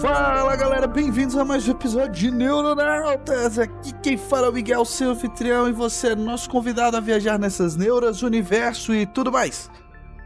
[0.00, 3.58] Fala galera, bem-vindos a mais um episódio de Neuronautas.
[3.58, 7.36] Aqui quem fala é o Miguel, seu anfitrião, e você é nosso convidado a viajar
[7.36, 9.68] nessas neuras, universo e tudo mais.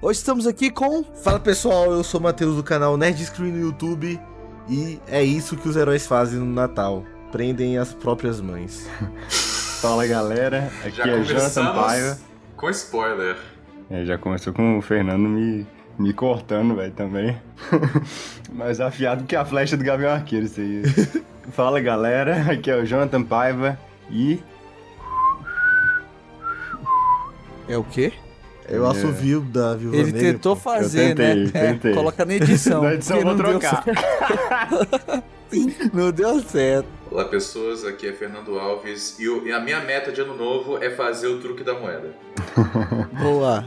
[0.03, 1.03] Hoje estamos aqui com.
[1.03, 4.21] Fala pessoal, eu sou o Matheus do canal Nerd Screen no YouTube
[4.69, 8.87] e é isso que os heróis fazem no Natal: prendem as próprias mães.
[9.81, 12.19] Fala galera, aqui Já é Jonathan Paiva.
[12.57, 13.37] com spoiler.
[13.91, 15.67] É, já começou com o Fernando me,
[15.99, 17.37] me cortando, velho, também.
[18.53, 20.83] Mais afiado que a flecha do Gavião Arqueiro, isso aí.
[21.53, 23.79] Fala galera, aqui é o Jonathan Paiva
[24.11, 24.41] e.
[27.69, 28.13] É o quê?
[28.69, 30.63] É o assovio da Viúva Ele Negra, tentou pô.
[30.63, 31.51] fazer, tentei, né?
[31.53, 31.95] É, tentei.
[31.95, 32.83] coloca na edição.
[32.85, 33.85] Na edição eu vou não deu trocar.
[33.85, 35.25] certo.
[35.93, 36.89] não deu certo.
[37.11, 40.79] Olá pessoas, aqui é Fernando Alves e, o- e a minha meta de ano novo
[40.83, 42.15] é fazer o truque da moeda.
[43.21, 43.67] Boa.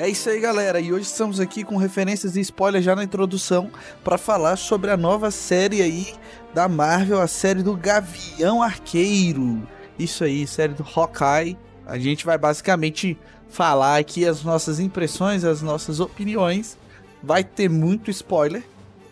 [0.00, 0.80] É isso aí, galera.
[0.80, 3.68] E hoje estamos aqui com referências e spoilers já na introdução
[4.04, 6.14] para falar sobre a nova série aí
[6.54, 9.60] da Marvel, a série do Gavião Arqueiro.
[9.98, 11.58] Isso aí, série do Hawkeye.
[11.84, 16.78] A gente vai basicamente falar aqui as nossas impressões, as nossas opiniões.
[17.20, 18.62] Vai ter muito spoiler.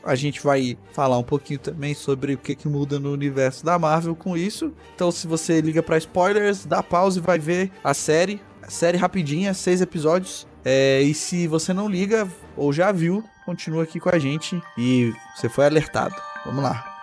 [0.04, 3.76] A gente vai falar um pouquinho também sobre o que, que muda no universo da
[3.76, 4.72] Marvel com isso.
[4.94, 8.40] Então, se você liga para spoilers, dá pausa e vai ver a série.
[8.62, 10.46] A série rapidinha, seis episódios.
[10.68, 15.12] É, e se você não liga ou já viu, continua aqui com a gente e
[15.36, 16.16] você foi alertado.
[16.44, 16.95] Vamos lá.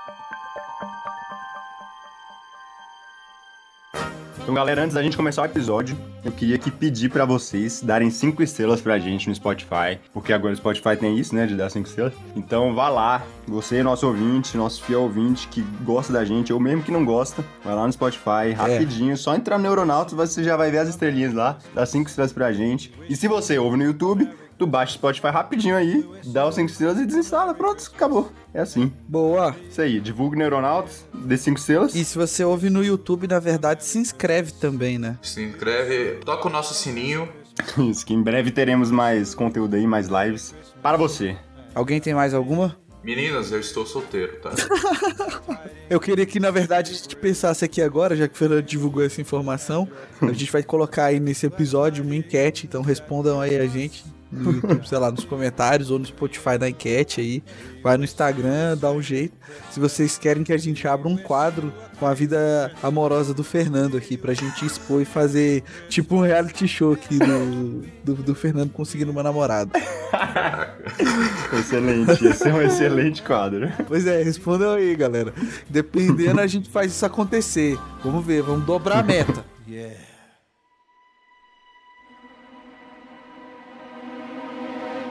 [4.43, 8.09] Então, galera, antes da gente começar o episódio, eu queria aqui pedir pra vocês darem
[8.09, 11.69] cinco estrelas pra gente no Spotify, porque agora o Spotify tem isso, né, de dar
[11.69, 12.11] cinco estrelas.
[12.35, 16.83] Então, vá lá, você, nosso ouvinte, nosso fiel ouvinte que gosta da gente, ou mesmo
[16.83, 20.69] que não gosta, vai lá no Spotify, rapidinho, só entrar no Neuronautas, você já vai
[20.69, 22.93] ver as estrelinhas lá, dá cinco estrelas pra gente.
[23.07, 26.69] E se você ouve no YouTube, tu baixa o Spotify rapidinho aí, dá os cinco
[26.69, 28.29] estrelas e desinstala, pronto, acabou.
[28.53, 28.93] É assim.
[29.07, 29.55] Boa!
[29.69, 31.95] Isso aí, divulga Neuronautas, dê cinco estrelas.
[31.95, 35.17] E se você ouve no YouTube, na verdade, se inscreve também, né?
[35.23, 37.27] Se inscreve, toca o nosso sininho.
[37.89, 41.35] Isso, que em breve teremos mais conteúdo aí, mais lives para você.
[41.73, 42.77] Alguém tem mais alguma?
[43.03, 44.51] Meninas, eu estou solteiro, tá?
[45.89, 49.03] Eu queria que, na verdade, a gente pensasse aqui agora, já que o Fernando divulgou
[49.03, 49.87] essa informação,
[50.21, 54.03] a gente vai colocar aí nesse episódio uma enquete, então respondam aí a gente
[54.33, 57.43] no YouTube, sei lá, nos comentários ou no Spotify da enquete aí.
[57.83, 59.35] Vai no Instagram, dá um jeito.
[59.69, 63.97] Se vocês querem que a gente abra um quadro com a vida amorosa do Fernando
[63.97, 68.71] aqui, pra gente expor e fazer tipo um reality show aqui do, do, do Fernando
[68.71, 69.71] conseguindo uma namorada.
[71.53, 73.71] Excelente, esse é um excelente quadro.
[73.87, 75.33] Pois é, respondam aí, galera.
[75.69, 77.77] Dependendo, a gente faz isso acontecer.
[78.03, 79.45] Vamos ver, vamos dobrar a meta.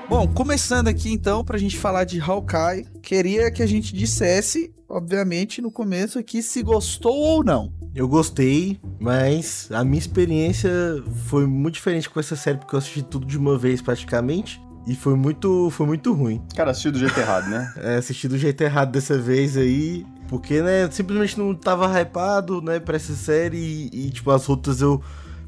[0.09, 5.63] Bom, começando aqui então, pra gente falar de Hawkeye, queria que a gente dissesse, obviamente,
[5.63, 7.73] no começo aqui, se gostou ou não.
[7.95, 10.71] Eu gostei, mas a minha experiência
[11.27, 14.61] foi muito diferente com essa série, porque eu assisti tudo de uma vez praticamente.
[14.87, 16.43] E foi muito, foi muito ruim.
[16.57, 17.73] Cara, assistiu do jeito errado, né?
[17.79, 22.81] É, assisti do jeito errado dessa vez aí, porque, né, simplesmente não tava hypado, né,
[22.81, 23.57] pra essa série
[23.93, 25.01] e, e, tipo, as outras eu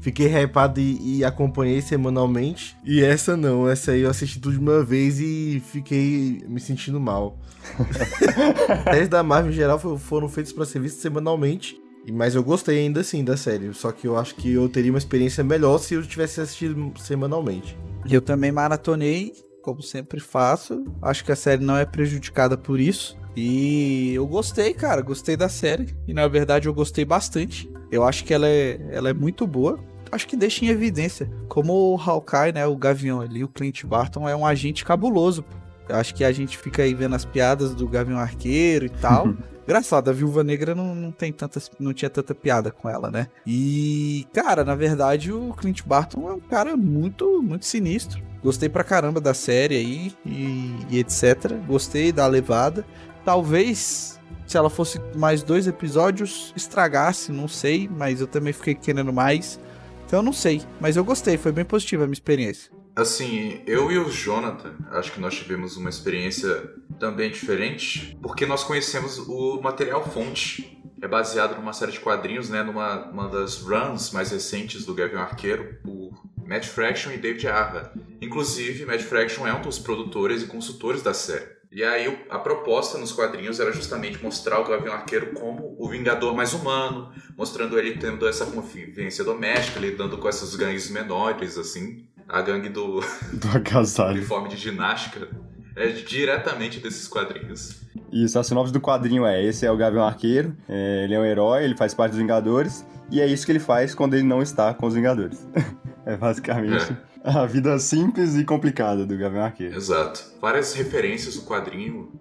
[0.05, 2.77] fiquei hypado e, e acompanhei semanalmente.
[2.85, 6.99] E essa não, essa aí eu assisti tudo de uma vez e fiquei me sentindo
[6.99, 7.39] mal.
[8.85, 11.81] Séries da Marvel em geral fo- foram feitas pra ser vistas semanalmente.
[12.13, 13.73] Mas eu gostei ainda assim da série.
[13.73, 17.75] Só que eu acho que eu teria uma experiência melhor se eu tivesse assistido semanalmente.
[18.07, 19.33] Eu também maratonei,
[19.63, 20.85] como sempre faço.
[21.01, 23.17] Acho que a série não é prejudicada por isso.
[23.35, 25.95] E eu gostei, cara, gostei da série.
[26.07, 27.67] E na verdade eu gostei bastante.
[27.91, 29.79] Eu acho que ela é, ela é muito boa.
[30.15, 34.29] Acho que deixa em evidência como o Hawkeye, né, o Gavião ali, o Clint Barton
[34.29, 35.43] é um agente cabuloso.
[35.89, 39.35] Eu acho que a gente fica aí vendo as piadas do Gavião Arqueiro e tal.
[39.67, 43.27] Engraçado, a Viúva Negra não, não tem tantas, não tinha tanta piada com ela, né?
[43.45, 48.21] E, cara, na verdade, o Clint Barton é um cara muito, muito sinistro.
[48.41, 51.51] Gostei pra caramba da série aí e, e etc.
[51.67, 52.85] Gostei da levada.
[53.25, 59.11] Talvez, se ela fosse mais dois episódios, estragasse, não sei, mas eu também fiquei querendo
[59.11, 59.59] mais.
[60.05, 62.71] Então eu não sei, mas eu gostei, foi bem positiva a minha experiência.
[62.95, 68.63] Assim, eu e o Jonathan, acho que nós tivemos uma experiência também diferente, porque nós
[68.63, 70.81] conhecemos o material fonte.
[71.01, 75.21] é baseado numa série de quadrinhos, né, numa uma das runs mais recentes do Gavião
[75.21, 76.13] Arqueiro, por
[76.47, 77.93] Matt Fraction e David Arra.
[78.21, 81.54] Inclusive, Matt Fraction é um dos produtores e consultores da série.
[81.75, 86.33] E aí a proposta nos quadrinhos era justamente mostrar o Gavião Arqueiro como o Vingador
[86.33, 92.07] mais humano, mostrando ele tendo essa convivência doméstica, lidando com essas gangues menores, assim.
[92.29, 93.01] A gangue do,
[93.33, 94.15] Do agasalho.
[94.15, 95.27] uniforme de ginástica
[95.75, 97.81] é diretamente desses quadrinhos.
[98.09, 101.25] Isso, a sinopse do quadrinho é: esse é o Gavião Arqueiro, é, ele é um
[101.25, 104.41] herói, ele faz parte dos Vingadores, e é isso que ele faz quando ele não
[104.41, 105.45] está com os Vingadores.
[106.07, 106.95] é basicamente
[107.25, 109.75] a vida simples e complicada do Gavião Arqueiro.
[109.75, 110.23] Exato.
[110.39, 112.11] Várias referências do quadrinho.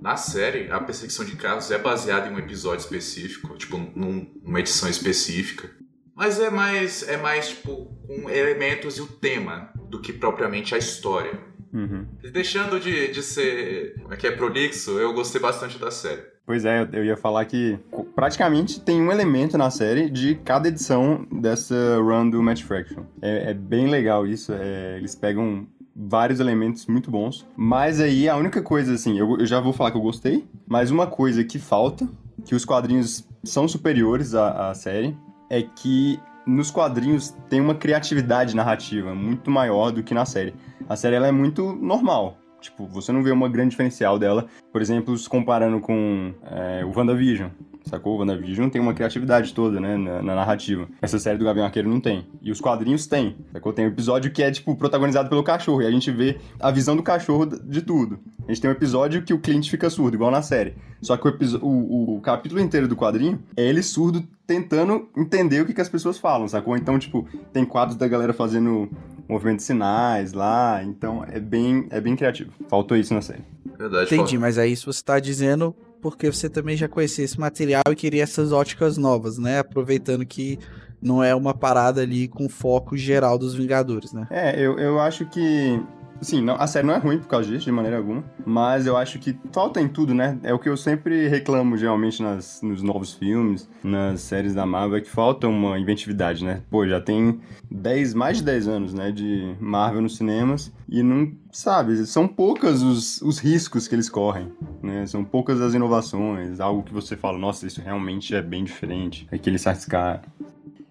[0.00, 4.60] Na série, a perseguição de carros é baseada em um episódio específico, tipo, num- numa
[4.60, 5.70] edição específica.
[6.14, 10.78] Mas é mais, é mais tipo, com elementos e o tema do que propriamente a
[10.78, 11.38] história.
[11.72, 12.06] Uhum.
[12.32, 16.22] Deixando de, de ser como é que é prolixo, eu gostei bastante da série.
[16.50, 17.78] Pois é, eu- ia falar que
[18.12, 23.04] praticamente tem um elemento na série de cada edição dessa run do Match Fraction.
[23.22, 25.64] É, é bem legal isso, é, eles pegam
[25.94, 27.46] vários elementos muito bons.
[27.56, 30.90] Mas aí a única coisa, assim, eu, eu já vou falar que eu gostei, mas
[30.90, 32.08] uma coisa que falta,
[32.44, 35.16] que os quadrinhos são superiores à, à série,
[35.48, 40.52] é que nos quadrinhos tem uma criatividade narrativa muito maior do que na série.
[40.88, 42.36] A série ela é muito normal.
[42.60, 46.96] Tipo, você não vê uma grande diferencial dela por exemplo, se comparando com é, o
[46.96, 47.50] WandaVision,
[47.84, 48.14] sacou?
[48.14, 50.88] O WandaVision tem uma criatividade toda, né, na, na narrativa.
[51.02, 52.26] Essa série do Gavião Arqueiro não tem.
[52.40, 53.72] E os quadrinhos tem, sacou?
[53.72, 56.94] Tem um episódio que é, tipo, protagonizado pelo cachorro, e a gente vê a visão
[56.94, 58.20] do cachorro de tudo.
[58.46, 60.74] A gente tem um episódio que o Clint fica surdo, igual na série.
[61.02, 65.66] Só que o, o, o capítulo inteiro do quadrinho é ele surdo tentando entender o
[65.66, 66.76] que, que as pessoas falam, sacou?
[66.76, 68.90] Então, tipo, tem quadros da galera fazendo
[69.30, 72.52] movimento de sinais lá, então é bem, é bem criativo.
[72.68, 73.42] Faltou isso na série.
[73.78, 74.14] Verdade.
[74.14, 77.94] Entendi, mas aí isso você tá dizendo porque você também já conhecia esse material e
[77.94, 79.58] queria essas óticas novas, né?
[79.58, 80.58] Aproveitando que
[81.00, 84.26] não é uma parada ali com foco geral dos Vingadores, né?
[84.30, 85.80] É, eu, eu acho que.
[86.20, 88.22] Sim, não, a série não é ruim por causa disso, de maneira alguma.
[88.44, 90.38] Mas eu acho que falta em tudo, né?
[90.42, 94.98] É o que eu sempre reclamo, geralmente, nas, nos novos filmes, nas séries da Marvel,
[94.98, 96.62] é que falta uma inventividade, né?
[96.70, 97.40] Pô, já tem
[97.70, 99.10] 10, mais de 10 anos, né?
[99.10, 100.72] De Marvel nos cinemas.
[100.88, 101.32] E não.
[101.52, 104.52] Sabe, são poucas os, os riscos que eles correm,
[104.82, 105.04] né?
[105.06, 109.26] São poucas as inovações, algo que você fala, nossa, isso realmente é bem diferente.
[109.32, 109.50] É que.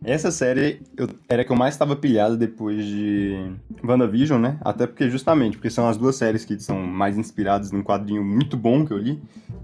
[0.03, 3.51] Essa série eu, era que eu mais estava pilhado depois de
[3.83, 4.57] WandaVision, né?
[4.61, 8.55] Até porque, justamente, porque são as duas séries que são mais inspiradas num quadrinho muito
[8.55, 9.21] bom que eu li.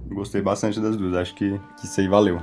[0.10, 2.40] Gostei bastante das duas, acho que, que isso aí valeu.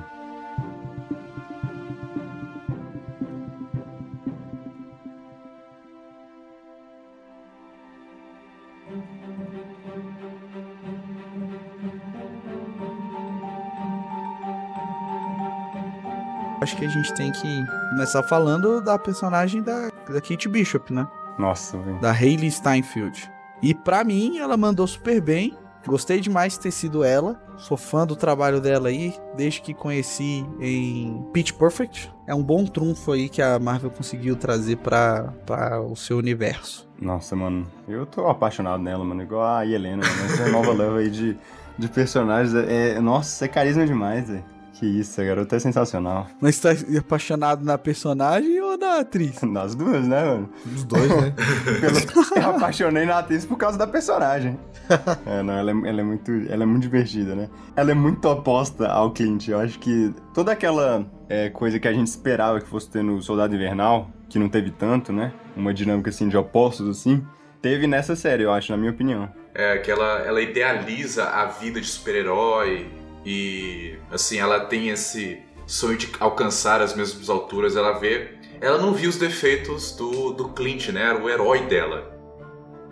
[16.63, 21.09] Acho que a gente tem que começar falando da personagem da, da Kate Bishop, né?
[21.37, 21.99] Nossa, velho.
[21.99, 23.29] Da Hayley Steinfeld.
[23.61, 25.59] E pra mim, ela mandou super bem.
[25.85, 27.43] Gostei demais de ter sido ela.
[27.57, 32.15] Sou fã do trabalho dela aí, desde que conheci em Pitch Perfect.
[32.29, 36.89] É um bom trunfo aí que a Marvel conseguiu trazer pra, pra o seu universo.
[37.01, 37.67] Nossa, mano.
[37.89, 39.21] Eu tô apaixonado nela, mano.
[39.21, 40.25] Igual a Helena, mano.
[40.33, 41.37] Essa nova leva aí de,
[41.77, 42.55] de personagens.
[42.55, 44.52] É, nossa, é carisma demais, velho.
[44.75, 46.27] Que isso, a garota é sensacional.
[46.41, 49.41] Mas tá apaixonado na personagem ou na atriz?
[49.45, 50.49] Nas duas, né, mano?
[50.67, 51.35] Os dois, né?
[51.81, 54.59] Pelo- eu apaixonei na atriz por causa da personagem.
[55.25, 57.49] É, não, ela é, ela é muito, ela é muito divertida, né?
[57.77, 59.49] Ela é muito oposta ao Clint.
[59.49, 63.23] Eu acho que toda aquela é, coisa que a gente esperava que fosse ter no
[63.23, 65.33] Soldado Invernal, que não teve tanto, né?
[65.57, 67.25] Uma dinâmica assim de opostos assim,
[67.63, 69.31] teve nessa série, eu acho, na minha opinião.
[69.55, 72.91] É que ela, ela idealiza a vida de super-herói
[73.25, 78.93] e assim, ela tem esse sonho de alcançar as mesmas alturas, ela vê, ela não
[78.93, 81.03] viu os defeitos do, do Clint, né?
[81.03, 82.13] Era o herói dela.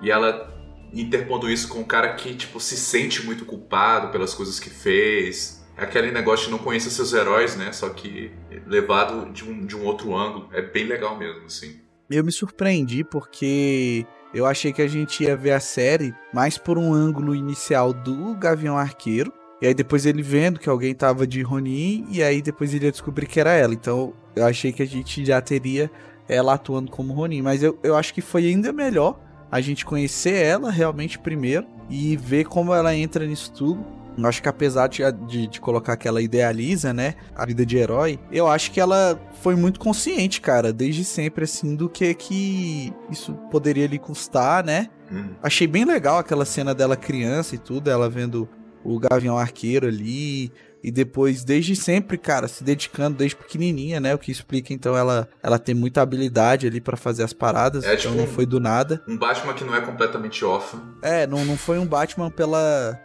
[0.02, 0.48] E ela
[0.92, 5.64] interpondo isso com um cara que tipo se sente muito culpado pelas coisas que fez.
[5.76, 7.72] Aquele negócio de não conhecer seus heróis, né?
[7.72, 8.32] Só que
[8.66, 10.48] levado de um, de um outro ângulo.
[10.52, 11.80] É bem legal mesmo, assim.
[12.10, 16.76] Eu me surpreendi porque eu achei que a gente ia ver a série mais por
[16.76, 19.32] um ângulo inicial do Gavião Arqueiro.
[19.60, 22.90] E aí depois ele vendo que alguém tava de Ronin, e aí depois ele ia
[22.90, 23.74] descobrir que era ela.
[23.74, 25.90] Então eu achei que a gente já teria
[26.28, 27.42] ela atuando como Ronin.
[27.42, 29.18] Mas eu, eu acho que foi ainda melhor
[29.50, 33.84] a gente conhecer ela realmente primeiro e ver como ela entra nisso tudo.
[34.16, 37.76] Eu acho que apesar de, de, de colocar que ela idealiza, né, a vida de
[37.76, 42.92] herói, eu acho que ela foi muito consciente, cara, desde sempre, assim, do que que
[43.10, 44.88] isso poderia lhe custar, né?
[45.10, 45.30] Hum.
[45.42, 48.48] Achei bem legal aquela cena dela criança e tudo, ela vendo
[48.84, 54.14] o Gavião Arqueiro ali, E depois, desde sempre, cara, se dedicando desde pequenininha, né?
[54.14, 57.84] O que explica, então, ela, ela tem muita habilidade ali pra fazer as paradas.
[57.84, 59.02] É, então tipo, não foi do nada.
[59.06, 60.80] Um Batman que não é completamente órfão.
[61.02, 62.98] É, não, não foi um Batman pela.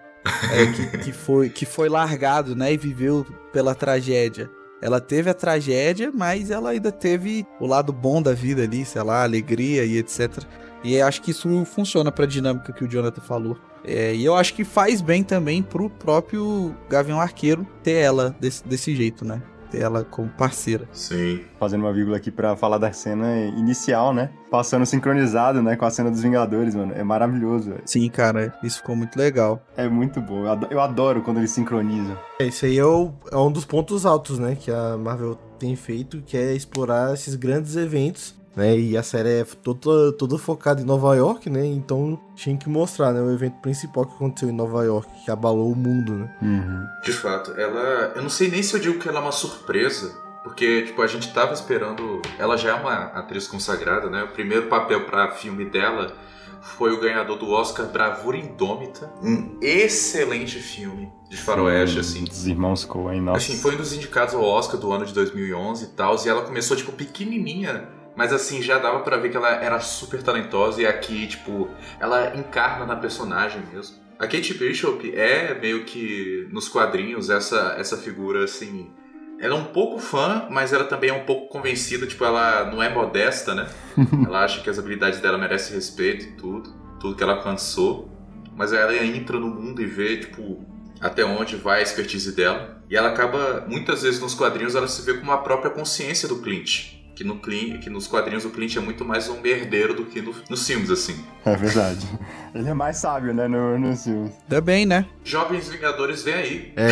[0.53, 2.71] é, que, que foi, que foi largado, né?
[2.71, 4.49] E viveu pela tragédia.
[4.81, 9.01] Ela teve a tragédia, mas ela ainda teve o lado bom da vida ali, sei
[9.03, 10.43] lá, alegria e etc.
[10.83, 13.57] E acho que isso funciona pra dinâmica que o Jonathan falou.
[13.87, 18.65] É, e eu acho que faz bem também pro próprio Gavião Arqueiro ter ela desse,
[18.67, 19.41] desse jeito, né?
[19.71, 20.87] Ter ela como parceira.
[20.93, 21.41] Sim.
[21.59, 24.29] Fazendo uma vírgula aqui pra falar da cena inicial, né?
[24.51, 25.75] Passando sincronizado, né?
[25.75, 26.93] Com a cena dos Vingadores, mano.
[26.95, 27.81] É maravilhoso, velho.
[27.85, 29.61] Sim, cara, isso ficou muito legal.
[29.75, 30.43] É muito bom.
[30.45, 32.15] Eu ado- Eu adoro quando eles sincronizam.
[32.39, 34.55] É, Esse aí é, o- é um dos pontos altos, né?
[34.59, 38.77] Que a Marvel tem feito, que é explorar esses grandes eventos, né?
[38.77, 41.65] E a série é toda, toda focada em Nova York, né?
[41.65, 43.21] Então tinha que mostrar, né?
[43.21, 46.35] O evento principal que aconteceu em Nova York, que abalou o mundo, né?
[46.41, 46.85] Uhum.
[47.03, 48.13] De fato, ela.
[48.15, 50.23] Eu não sei nem se eu digo que ela é uma surpresa.
[50.43, 52.21] Porque, tipo, a gente tava esperando.
[52.37, 54.23] Ela já é uma atriz consagrada, né?
[54.23, 56.15] O primeiro papel pra filme dela
[56.61, 59.11] foi o ganhador do Oscar Bravura Indômita.
[59.23, 62.23] Um excelente filme de faroeste, assim.
[62.23, 63.37] Dos irmãos Coen, nossa.
[63.37, 66.15] Assim, foi um dos indicados ao Oscar do ano de 2011 e tal.
[66.23, 67.89] E ela começou, tipo, pequenininha.
[68.15, 70.81] Mas, assim, já dava pra ver que ela era super talentosa.
[70.81, 71.69] E aqui, tipo,
[71.99, 73.97] ela encarna na personagem mesmo.
[74.17, 78.91] A Kate Bishop é meio que, nos quadrinhos, essa, essa figura, assim...
[79.37, 82.07] Ela é um pouco fã, mas ela também é um pouco convencida.
[82.07, 83.67] Tipo, ela não é modesta, né?
[84.25, 86.73] ela acha que as habilidades dela merecem respeito e tudo.
[87.01, 88.09] Tudo que ela alcançou.
[88.55, 90.65] Mas ela entra no mundo e vê, tipo,
[91.01, 92.81] até onde vai a expertise dela.
[92.89, 96.37] E ela acaba, muitas vezes nos quadrinhos, ela se vê como a própria consciência do
[96.37, 97.04] Clint.
[97.15, 100.21] Que, no Clint, que nos quadrinhos o Clint é muito mais um merdeiro do que
[100.21, 101.15] no- nos filmes, assim.
[101.45, 102.05] É verdade.
[102.53, 104.31] Ele é mais sábio, né, no, no filme.
[104.43, 105.05] Ainda bem, né?
[105.23, 106.73] Jovens Vingadores vem aí.
[106.75, 106.89] É.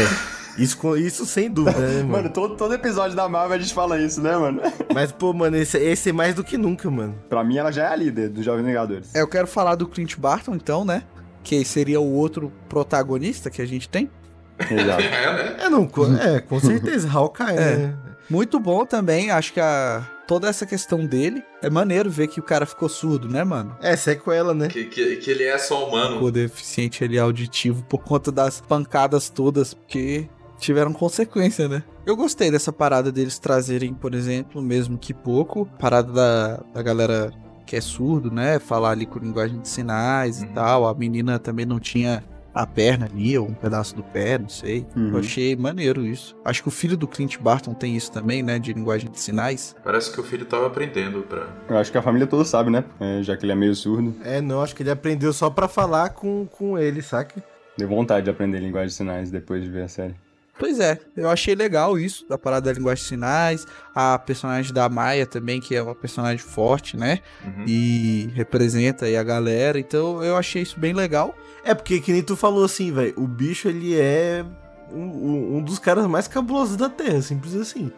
[0.58, 2.10] Isso, com- isso sem dúvida, né, mano?
[2.10, 4.62] Mano, todo, todo episódio da Marvel a gente fala isso, né, mano?
[4.94, 7.16] Mas, pô, mano, esse, esse é mais do que nunca, mano.
[7.30, 9.14] pra mim, ela já é a líder dos Jovens Vingadores.
[9.14, 11.04] É, eu quero falar do Clint Barton, então, né?
[11.44, 14.10] Que seria o outro protagonista que a gente tem.
[14.58, 15.02] Exato.
[15.02, 15.56] É, né?
[15.66, 17.76] É, não, co- é, com certeza, Hawkeye, É.
[17.78, 17.98] né?
[18.30, 22.44] Muito bom também, acho que a toda essa questão dele é maneiro ver que o
[22.44, 23.76] cara ficou surdo, né, mano?
[23.82, 24.68] É, sequela, né?
[24.70, 26.14] Que, que, que ele é só humano.
[26.16, 30.28] Ficou deficiente ali auditivo por conta das pancadas todas, porque
[30.60, 31.84] tiveram consequência, né?
[32.06, 37.32] Eu gostei dessa parada deles trazerem, por exemplo, mesmo que pouco, parada da, da galera
[37.66, 38.60] que é surdo, né?
[38.60, 40.54] Falar ali com linguagem de sinais e Uhum.
[40.54, 40.88] tal.
[40.88, 42.24] A menina também não tinha
[42.54, 44.86] a perna ali, ou um pedaço do pé, não sei.
[44.96, 45.14] Uhum.
[45.14, 46.36] Eu achei maneiro isso.
[46.46, 48.60] Acho que o filho do Clint Barton tem isso também, né?
[48.60, 49.76] De linguagem de sinais.
[49.84, 51.48] Parece que o filho tava aprendendo pra.
[51.70, 52.84] Eu acho que a família toda sabe, né?
[53.00, 54.16] É, já que ele é meio surdo.
[54.24, 57.44] É, não, acho que ele aprendeu só pra falar com, com ele, saca?
[57.78, 60.16] Deu vontade de aprender linguagem de sinais depois de ver a série.
[60.58, 63.66] Pois é, eu achei legal isso, da parada da linguagem de sinais.
[63.94, 67.20] A personagem da Maia também, que é uma personagem forte, né?
[67.44, 67.66] Uhum.
[67.68, 69.80] E representa aí a galera.
[69.80, 71.36] Então eu achei isso bem legal.
[71.66, 74.46] É, porque que nem tu falou assim, velho, o bicho, ele é
[74.92, 77.92] um, um- dos caras mais cabulosos da Terra, simples assim.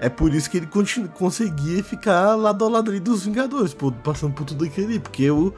[0.00, 0.68] É por isso que ele
[1.14, 5.30] conseguia ficar lado ao lado ali dos Vingadores, pô, passando por tudo aquilo ali, porque
[5.30, 5.54] o,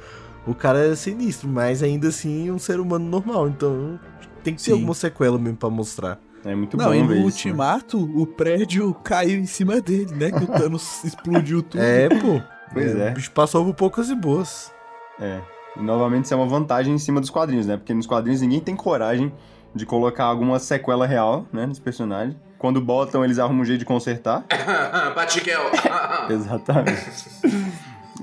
[0.46, 3.98] o cara é sinistro, mas ainda assim um ser humano normal, então
[4.48, 4.72] tem que ter Sim.
[4.72, 6.18] alguma sequela mesmo pra mostrar.
[6.44, 7.24] É muito Não, bom e no isso, né?
[7.24, 10.30] Ultimato, o prédio caiu em cima dele, né?
[10.30, 11.82] Que o Thanos explodiu tudo.
[11.82, 12.40] É, pô.
[12.72, 13.10] Pois é.
[13.10, 14.72] O bicho passou por poucas e boas.
[15.20, 15.40] É.
[15.76, 17.76] E novamente isso é uma vantagem em cima dos quadrinhos, né?
[17.76, 19.32] Porque nos quadrinhos ninguém tem coragem
[19.74, 22.36] de colocar alguma sequela real, né, nos personagens.
[22.58, 24.44] Quando botam, eles arrumam um jeito de consertar.
[25.14, 25.60] Batiguel!
[26.30, 27.67] Exatamente.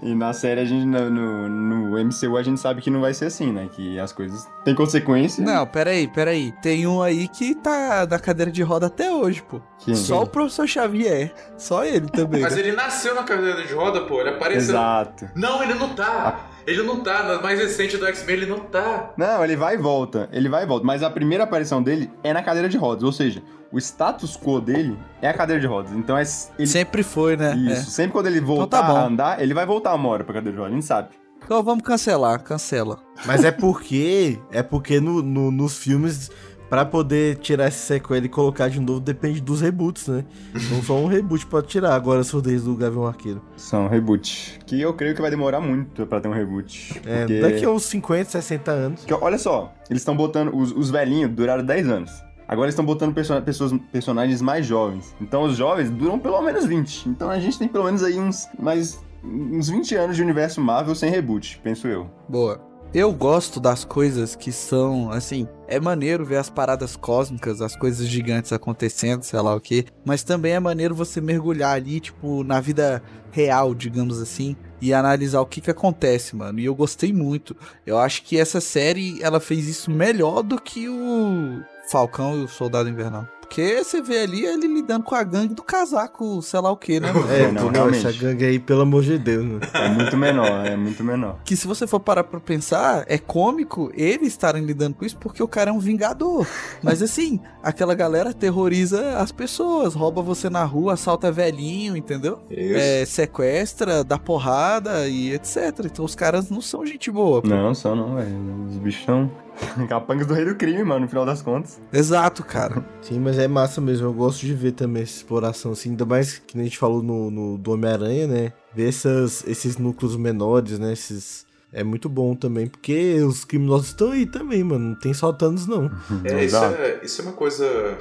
[0.06, 3.26] E na série, a gente, no, no, MCU, a gente sabe que não vai ser
[3.26, 3.68] assim, né?
[3.72, 5.44] Que as coisas têm consequência.
[5.44, 6.54] Não, peraí, peraí.
[6.62, 9.60] Tem um aí que tá na cadeira de roda até hoje, pô.
[9.80, 9.96] Quem?
[9.96, 11.34] Só o professor Xavier.
[11.58, 12.42] Só ele também.
[12.42, 12.62] Mas né?
[12.62, 14.22] ele nasceu na cadeira de roda, pô.
[14.22, 14.76] Ele apareceu.
[14.76, 15.28] Exato.
[15.36, 16.50] Não, ele não tá.
[16.68, 17.24] Ele não tá.
[17.24, 19.12] Na mais recente do X-Men, ele não tá.
[19.18, 20.30] Não, ele vai e volta.
[20.32, 20.86] Ele vai e volta.
[20.86, 23.04] Mas a primeira aparição dele é na cadeira de rodas.
[23.04, 23.42] Ou seja,
[23.76, 25.92] o status quo dele é a cadeira de rodas.
[25.92, 26.24] Então é.
[26.58, 26.68] Ele...
[26.68, 27.54] Sempre foi, né?
[27.56, 27.72] Isso.
[27.72, 27.76] É.
[27.84, 28.96] Sempre quando ele voltar tá bom.
[28.96, 30.72] a andar, ele vai voltar uma hora pra cadeira de rodas.
[30.72, 31.10] A gente sabe.
[31.44, 33.00] Então vamos cancelar, cancela.
[33.26, 34.40] Mas é porque.
[34.50, 36.32] é porque no, no- nos filmes,
[36.70, 40.24] pra poder tirar essa sequela e colocar de novo, depende dos reboots, né?
[40.56, 43.42] Então só um reboot pode tirar agora a surdez do Gavião Arqueiro.
[43.58, 44.58] São reboot.
[44.66, 47.02] Que eu creio que vai demorar muito pra ter um reboot.
[47.06, 47.42] É, porque...
[47.42, 49.00] daqui a uns 50, 60 anos.
[49.02, 50.56] Porque, olha só, eles estão botando.
[50.56, 52.12] Os, os velhinhos duraram 10 anos.
[52.48, 55.16] Agora estão botando perso- pessoas, personagens mais jovens.
[55.20, 57.10] Então os jovens duram pelo menos 20.
[57.10, 60.94] Então a gente tem pelo menos aí uns mais uns 20 anos de universo Marvel
[60.94, 62.10] sem reboot, penso eu.
[62.30, 62.62] Boa.
[62.94, 68.08] Eu gosto das coisas que são, assim, é maneiro ver as paradas cósmicas, as coisas
[68.08, 72.62] gigantes acontecendo, sei lá o que, mas também é maneiro você mergulhar ali, tipo, na
[72.62, 76.58] vida real, digamos assim, e analisar o que que acontece, mano.
[76.58, 77.54] E eu gostei muito.
[77.86, 82.48] Eu acho que essa série, ela fez isso melhor do que o Falcão e o
[82.48, 83.28] Soldado Invernal.
[83.42, 87.00] Porque você vê ali ele lidando com a gangue do casaco, sei lá o que,
[87.00, 87.26] né, mano?
[87.32, 88.06] É, não, não, realmente.
[88.08, 89.62] essa gangue aí, pelo amor de Deus, mano.
[89.74, 91.38] É muito menor, é muito menor.
[91.46, 95.44] Que se você for parar pra pensar, é cômico eles estarem lidando com isso porque
[95.44, 96.46] o cara é um vingador.
[96.82, 102.40] Mas assim, aquela galera terroriza as pessoas, rouba você na rua, assalta velhinho, entendeu?
[102.50, 102.76] Isso.
[102.76, 105.86] É, sequestra, dá porrada e etc.
[105.86, 107.42] Então os caras não são gente boa.
[107.44, 107.48] pô.
[107.48, 108.66] Não, só não, velho.
[108.70, 109.30] Os bichos são
[109.88, 111.80] capangas do rei do crime, mano, no final das contas.
[111.92, 112.86] Exato, cara.
[113.02, 114.08] Sim, mas é massa mesmo.
[114.08, 115.90] Eu gosto de ver também essa exploração, assim.
[115.90, 118.54] Ainda mais que nem a gente falou no, no do Homem-Aranha, né?
[118.74, 120.94] Ver essas, esses núcleos menores, né?
[120.94, 121.46] Esses.
[121.72, 124.90] É muito bom também, porque os criminosos estão aí também, mano.
[124.90, 125.92] Não tem só Thanos, não.
[126.24, 127.98] É, isso é, isso é uma coisa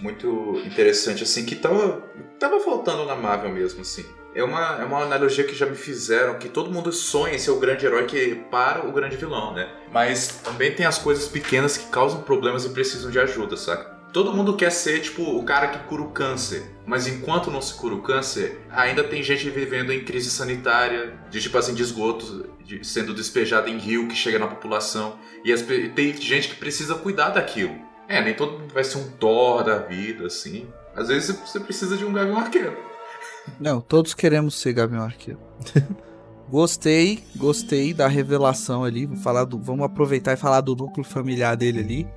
[0.00, 2.02] muito interessante, assim, que tava,
[2.38, 4.04] tava faltando na Marvel mesmo, assim.
[4.34, 7.50] É uma, é uma analogia que já me fizeram, que todo mundo sonha em ser
[7.50, 9.68] o grande herói que para o grande vilão, né?
[9.90, 13.96] Mas também tem as coisas pequenas que causam problemas e precisam de ajuda, saca?
[14.12, 16.62] Todo mundo quer ser, tipo, o cara que cura o câncer.
[16.86, 21.40] Mas enquanto não se cura o câncer, ainda tem gente vivendo em crise sanitária, de
[21.42, 25.18] tipo assim, de esgoto, de- sendo despejado em rio que chega na população.
[25.44, 27.76] E as tem gente que precisa cuidar daquilo.
[28.08, 30.66] É, nem todo mundo vai ser um Thor da vida, assim.
[30.96, 32.87] Às vezes você precisa de um Gavião Arqueiro.
[33.58, 35.40] Não, todos queremos ser Gavião Arqueiro.
[36.48, 39.06] gostei, gostei da revelação ali.
[39.06, 42.08] Vou falar do, vamos aproveitar e falar do núcleo familiar dele ali.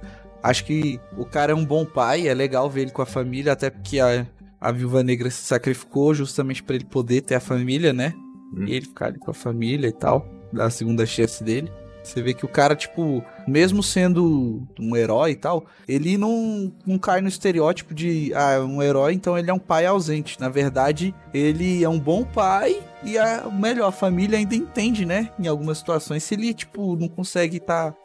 [0.44, 3.54] Acho que o cara é um bom pai, é legal ver ele com a família,
[3.54, 4.26] até porque a,
[4.60, 8.14] a Viúva Negra se sacrificou justamente pra ele poder ter a família, né?
[8.54, 8.66] Hum.
[8.66, 11.72] E ele ficar ali com a família e tal, dar a segunda chance dele.
[12.04, 16.98] Você vê que o cara, tipo, mesmo sendo um herói e tal, ele não, não
[16.98, 20.40] cai no estereótipo de, ah, um herói, então ele é um pai ausente.
[20.40, 25.30] Na verdade, ele é um bom pai e a melhor, a família ainda entende, né?
[25.40, 27.96] Em algumas situações, se ele, tipo, não consegue estar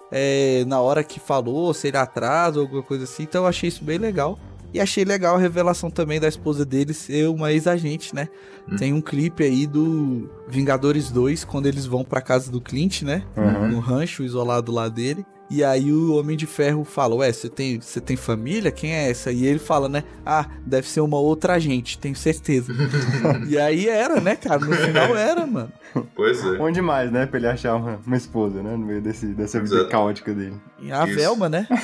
[0.66, 3.24] na hora que falou, se ele atrasa ou alguma coisa assim.
[3.24, 4.38] Então eu achei isso bem legal.
[4.76, 8.28] E achei legal a revelação também da esposa dele ser uma ex-agente, né?
[8.70, 8.76] Hum.
[8.76, 13.24] Tem um clipe aí do Vingadores 2, quando eles vão pra casa do Clint, né?
[13.34, 13.68] Uhum.
[13.68, 15.24] No rancho isolado lá dele.
[15.48, 18.72] E aí o Homem de Ferro fala, ué, você tem, você tem família?
[18.72, 19.30] Quem é essa?
[19.30, 20.02] E ele fala, né?
[20.24, 22.72] Ah, deve ser uma outra agente, tenho certeza.
[23.48, 24.59] e aí era, né, cara?
[24.59, 25.72] No final era, mano.
[26.14, 26.59] Pois é.
[26.61, 27.26] Onde mais, né?
[27.26, 28.72] Pra ele achar uma, uma esposa, né?
[28.72, 29.90] No meio desse, dessa vida Exato.
[29.90, 30.56] caótica dele.
[30.80, 31.16] E a Isso.
[31.16, 31.66] Velma, né?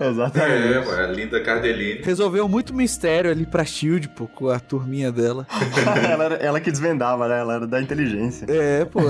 [0.00, 0.88] É, Exatamente.
[0.90, 2.02] a Linda Cardellini.
[2.02, 5.46] Resolveu muito mistério ali pra Shield, pô, com a turminha dela.
[6.10, 7.38] ela, era- ela que desvendava, né?
[7.40, 8.46] Ela era da inteligência.
[8.48, 9.00] É, pô.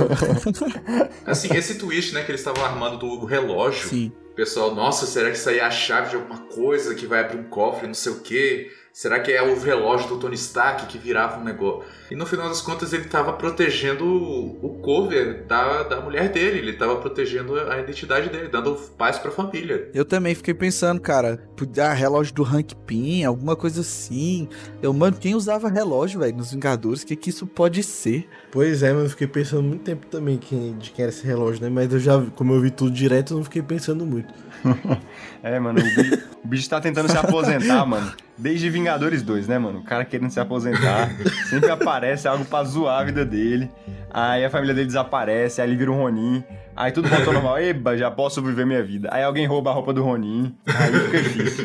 [1.26, 3.88] Assim, esse twist, né, que eles estavam armando do relógio.
[3.88, 4.12] Sim.
[4.32, 7.20] O pessoal, nossa, será que isso aí é a chave de alguma coisa que vai
[7.20, 8.70] abrir um cofre, não sei o quê?
[8.92, 11.84] Será que é o relógio do Tony Stark que virava um negócio?
[12.10, 16.74] E no final das contas ele tava protegendo o cover da, da mulher dele, ele
[16.74, 19.90] tava protegendo a identidade dele, dando paz pra família.
[19.94, 21.42] Eu também fiquei pensando, cara,
[21.78, 24.46] ah, relógio do Hank Pym, alguma coisa assim.
[24.82, 27.02] Eu, mano, quem usava relógio, velho, nos Vingadores?
[27.02, 28.28] O que que isso pode ser?
[28.52, 31.62] Pois é, mas eu fiquei pensando muito tempo também quem, de quem era esse relógio,
[31.62, 31.70] né?
[31.70, 34.32] Mas eu já, como eu vi tudo direto, eu não fiquei pensando muito.
[35.44, 38.12] É, mano, o bicho, o bicho tá tentando se aposentar, mano.
[38.38, 39.80] Desde Vingadores 2, né, mano?
[39.80, 41.10] O cara querendo se aposentar.
[41.50, 43.68] Sempre aparece algo pra zoar a vida dele.
[44.14, 46.44] Aí a família dele desaparece, aí ele vira um Ronin.
[46.76, 47.58] Aí tudo volta ao normal.
[47.58, 49.08] Eba, já posso viver minha vida.
[49.10, 50.54] Aí alguém rouba a roupa do Ronin.
[50.66, 51.64] Aí fica difícil.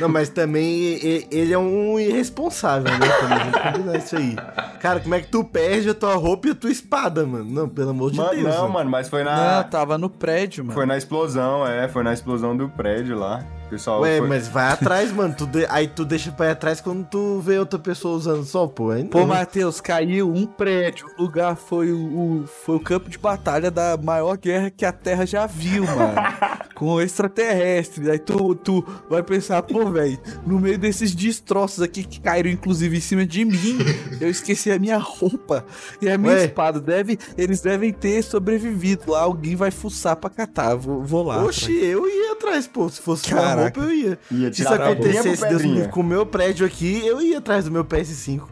[0.00, 3.06] Não, mas também ele é um irresponsável, né?
[3.20, 4.36] Também, vamos combinar isso aí.
[4.80, 7.44] Cara, como é que tu perde a tua roupa e a tua espada, mano?
[7.50, 8.54] Não, pelo amor de Mano, Deus.
[8.54, 9.56] não, mano, mas foi na.
[9.62, 10.74] Não, tava no prédio, mano.
[10.74, 11.88] Foi na explosão, é.
[11.88, 13.44] Foi na explosão do prédio lá.
[13.70, 14.00] Pessoal.
[14.00, 15.34] Ué, foi- mas vai atrás, mano.
[15.36, 18.66] Tu de- Aí tu deixa pra ir atrás quando tu vê outra pessoa usando só,
[18.66, 18.90] pô.
[18.90, 19.26] Aí Pô, não.
[19.28, 21.06] Matheus, caiu um prédio.
[21.18, 24.92] O lugar foi o, o- foi o campo de batalha da maior guerra que a
[24.92, 26.14] Terra já viu, mano.
[26.74, 28.08] com extraterrestres.
[28.08, 32.96] Aí tu, tu vai pensar, pô, velho, no meio desses destroços aqui que caíram, inclusive,
[32.96, 33.78] em cima de mim,
[34.20, 35.64] eu esqueci a minha roupa
[36.00, 36.44] e a minha Ué.
[36.46, 36.80] espada.
[36.80, 39.20] Deve, eles devem ter sobrevivido lá.
[39.22, 40.74] Alguém vai fuçar pra catar.
[40.76, 41.44] Vou, vou lá.
[41.44, 42.88] Oxi, eu ia atrás, pô.
[42.88, 43.80] Se fosse uma Caraca.
[43.80, 44.18] roupa, eu ia.
[44.30, 47.70] Ia Se isso acontecesse, Deus me com o meu prédio aqui, eu ia atrás do
[47.70, 48.42] meu PS5.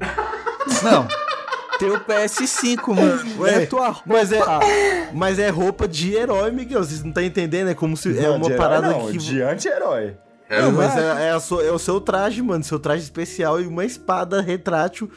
[0.83, 1.07] Não.
[1.79, 3.41] Teu PS5, mano.
[3.41, 4.03] Ué, é tua roupa.
[4.07, 4.41] Mas é,
[5.13, 6.83] mas é roupa de herói, Miguel.
[6.83, 7.69] Vocês não estão entendendo?
[7.69, 8.17] É como se.
[8.19, 9.19] É Não, uma de herói parada não, que.
[9.19, 10.17] De anti-herói.
[10.49, 12.63] É, mas é, é a sua- é o seu traje, mano.
[12.65, 15.11] Seu traje especial e uma espada retrátil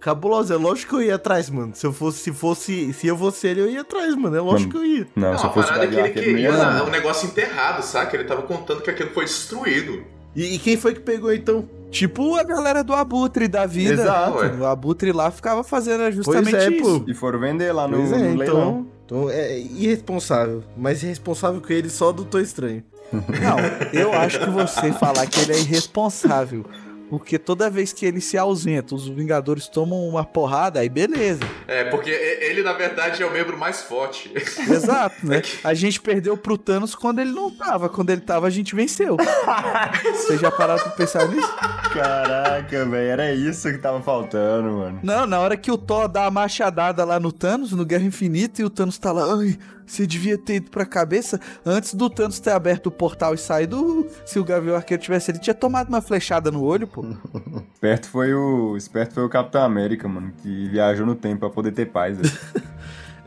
[0.00, 0.54] cabulosa.
[0.54, 1.72] É lógico que eu ia atrás, mano.
[1.74, 4.36] Se eu fosse, se fosse, se eu fosse ele, eu ia atrás, mano.
[4.36, 5.06] É lógico que eu ia.
[5.16, 6.86] Não, Não, se eu a fosse o parada é que ele queria não.
[6.86, 8.16] o negócio enterrado, saca?
[8.16, 10.04] Ele tava contando que aquilo foi destruído.
[10.34, 11.68] E, e quem foi que pegou então?
[11.90, 13.94] Tipo a galera do Abutre da vida.
[13.94, 14.38] Exato.
[14.38, 14.52] Ué.
[14.58, 17.00] O Abutre lá ficava fazendo Pois justamente é, isso.
[17.00, 17.10] pô.
[17.10, 18.86] E foram vender lá no, Pois é, no leilão.
[19.06, 20.62] então, então é irresponsável.
[20.76, 22.82] Mas irresponsável que ele só do Tô Estranho.
[23.12, 26.64] Não, eu acho que você falar que ele é irresponsável.
[27.08, 31.40] Porque toda vez que ele se ausenta, os Vingadores tomam uma porrada, aí beleza.
[31.66, 34.30] É, porque ele, na verdade, é o membro mais forte.
[34.68, 35.42] Exato, né?
[35.62, 37.88] A gente perdeu pro Thanos quando ele não tava.
[37.88, 39.16] Quando ele tava, a gente venceu.
[40.02, 41.52] Vocês já pararam pra pensar nisso?
[41.92, 45.00] Caraca, velho, era isso que tava faltando, mano.
[45.02, 48.60] Não, na hora que o Thor dá a machadada lá no Thanos, no Guerra Infinita,
[48.60, 52.40] e o Thanos tá lá, ai, você devia ter ido pra cabeça antes do Thanos
[52.40, 54.06] ter aberto o portal e saído.
[54.24, 57.04] Se o Gavião Arqueiro tivesse, ele tinha tomado uma flechada no olho, pô.
[57.74, 61.72] Esperto foi o, esperto foi o Capitão América, mano, que viajou no tempo pra poder
[61.72, 62.18] ter paz.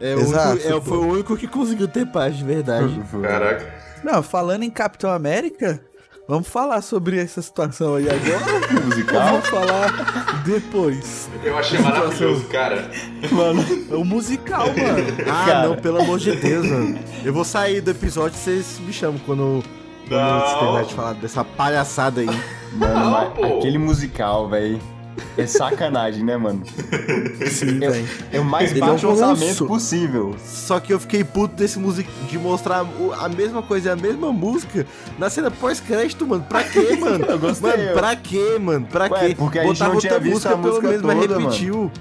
[0.01, 2.97] É, o Exato, único- é, foi o único que conseguiu ter paz de verdade.
[3.21, 3.65] Caraca.
[4.01, 5.82] Não, falando em Capitão América,
[6.25, 8.82] vamos falar sobre essa situação aí agora.
[8.86, 9.21] musical?
[9.32, 11.29] vamos falar depois.
[11.43, 12.89] Eu achei maravilhoso, cara.
[13.29, 15.05] Mano, É o musical, mano.
[15.29, 15.67] Ah, Cara.
[15.67, 16.97] não, pelo amor de Deus, mano.
[17.25, 19.62] Eu vou sair do episódio e vocês me chamam quando,
[20.15, 22.28] eu terminar de falar dessa palhaçada aí.
[22.74, 23.58] mano, Não, mas pô.
[23.58, 24.80] aquele musical, velho.
[25.38, 26.62] É sacanagem, né, mano?
[27.50, 28.08] Sim, Eu- velho.
[28.32, 30.36] É o mais Ele baixo é um orçamento possível.
[30.45, 32.86] Só que eu fiquei puto desse música de mostrar
[33.19, 34.86] a mesma coisa, a mesma música
[35.17, 36.45] na cena pós-crédito, mano.
[36.48, 37.26] Pra quê, mano?
[37.26, 38.86] Eu gostei, Mano, eu- pra quê, mano?
[38.86, 39.36] Pra Ué, quê?
[39.38, 41.91] porque a gente não tinha visto a pelo música menos, mas toda, repetiu.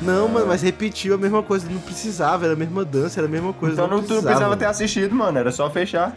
[0.00, 3.30] Não, mano, mas repetiu a mesma coisa, não precisava, era a mesma dança, era a
[3.30, 3.74] mesma coisa.
[3.74, 4.56] Então não não, tu não precisava.
[4.56, 5.38] ter assistido, mano.
[5.38, 6.16] Era só fechar.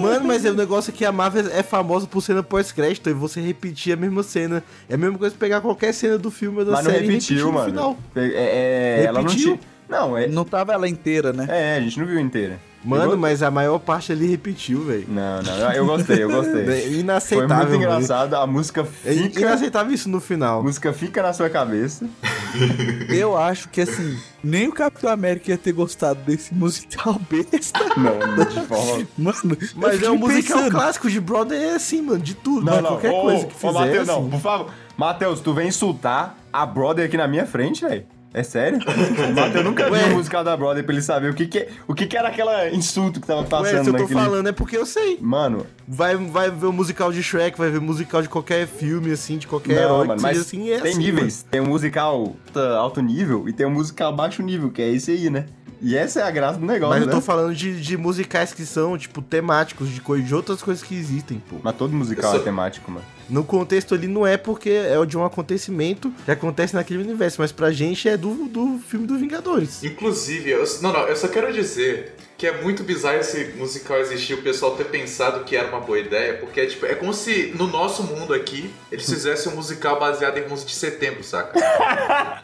[0.00, 3.40] Mano, mas é um negócio que a Marvel é famosa por cena pós-crédito e você
[3.40, 4.62] repetir a mesma cena.
[4.88, 7.04] É a mesma coisa que pegar qualquer cena do filme ou da Mas não série
[7.04, 7.70] e repetiu, repetir no mano.
[7.70, 7.96] final.
[8.14, 9.56] É, é, ela não Repetiu?
[9.56, 9.60] tinha.
[9.88, 10.26] Não, é.
[10.28, 11.46] Não tava ela inteira, né?
[11.48, 12.58] É, a gente não viu inteira.
[12.84, 15.06] Mano, mas a maior parte ali repetiu, velho.
[15.08, 16.98] Não, não, eu- gostei, eu É gostei.
[16.98, 17.48] inaceitável.
[17.48, 17.94] Foi muito mano.
[18.00, 19.40] engraçado, a música É fica.
[19.40, 20.62] inaceitável isso no A final.
[20.62, 22.06] música fica na sua cabeça.
[23.08, 27.80] Eu acho que assim, nem o Capitão América ia ter gostado desse musical besta.
[27.96, 29.06] Não, não de forma.
[29.16, 32.64] Mano, Mas é um musical pensando, clássico de brother, é assim, mano, de tudo.
[32.64, 33.72] Não, mano, não, qualquer ô, coisa que ô, fizer.
[33.72, 34.20] Matheus, assim.
[34.20, 34.70] não, por favor.
[34.96, 38.04] Matheus, tu vem insultar a brother aqui na minha frente, velho?
[38.34, 38.80] É sério?
[38.84, 40.06] O Matheus nunca Ué.
[40.06, 42.68] o musical da brother pra ele saber o que que, o que que era aquela
[42.68, 44.20] insulto que tava Ué, passando se eu tô naquele...
[44.20, 45.18] falando é porque eu sei.
[45.20, 49.38] Mano, Vai, vai ver o musical de Shrek, vai ver musical de qualquer filme, assim,
[49.38, 50.06] de qualquer não, herói.
[50.08, 51.46] mano, mas assim, é tem assim, níveis.
[51.50, 52.34] Tem um musical
[52.78, 55.46] alto nível e tem um musical baixo nível, que é esse aí, né?
[55.82, 57.12] E essa é a graça do negócio, Mas eu né?
[57.12, 60.94] tô falando de, de musicais que são, tipo, temáticos, de, coi- de outras coisas que
[60.94, 61.56] existem, pô.
[61.62, 63.04] Mas todo musical Eu sou- é temático, mano.
[63.28, 67.40] No contexto ali não é porque é o de um acontecimento que acontece naquele universo,
[67.40, 69.82] mas pra gente é do, do filme do Vingadores.
[69.82, 74.34] Inclusive, eu, não, não, eu só quero dizer que é muito bizarro esse musical existir,
[74.34, 77.54] o pessoal ter pensado que era uma boa ideia, porque é, tipo, é como se
[77.56, 81.54] no nosso mundo aqui eles fizessem um musical baseado em 11 de setembro, saca?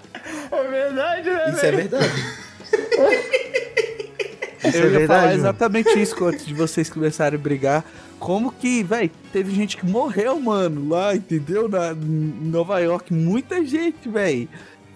[0.53, 1.51] É verdade, né?
[1.51, 2.25] Isso é verdade.
[4.63, 5.35] Isso Eu é ia verdade, falar mano.
[5.41, 7.85] exatamente isso antes de vocês começarem a brigar.
[8.19, 11.67] Como que, velho, teve gente que morreu, mano, lá, entendeu?
[11.69, 14.49] Na, em Nova York, muita gente, velho.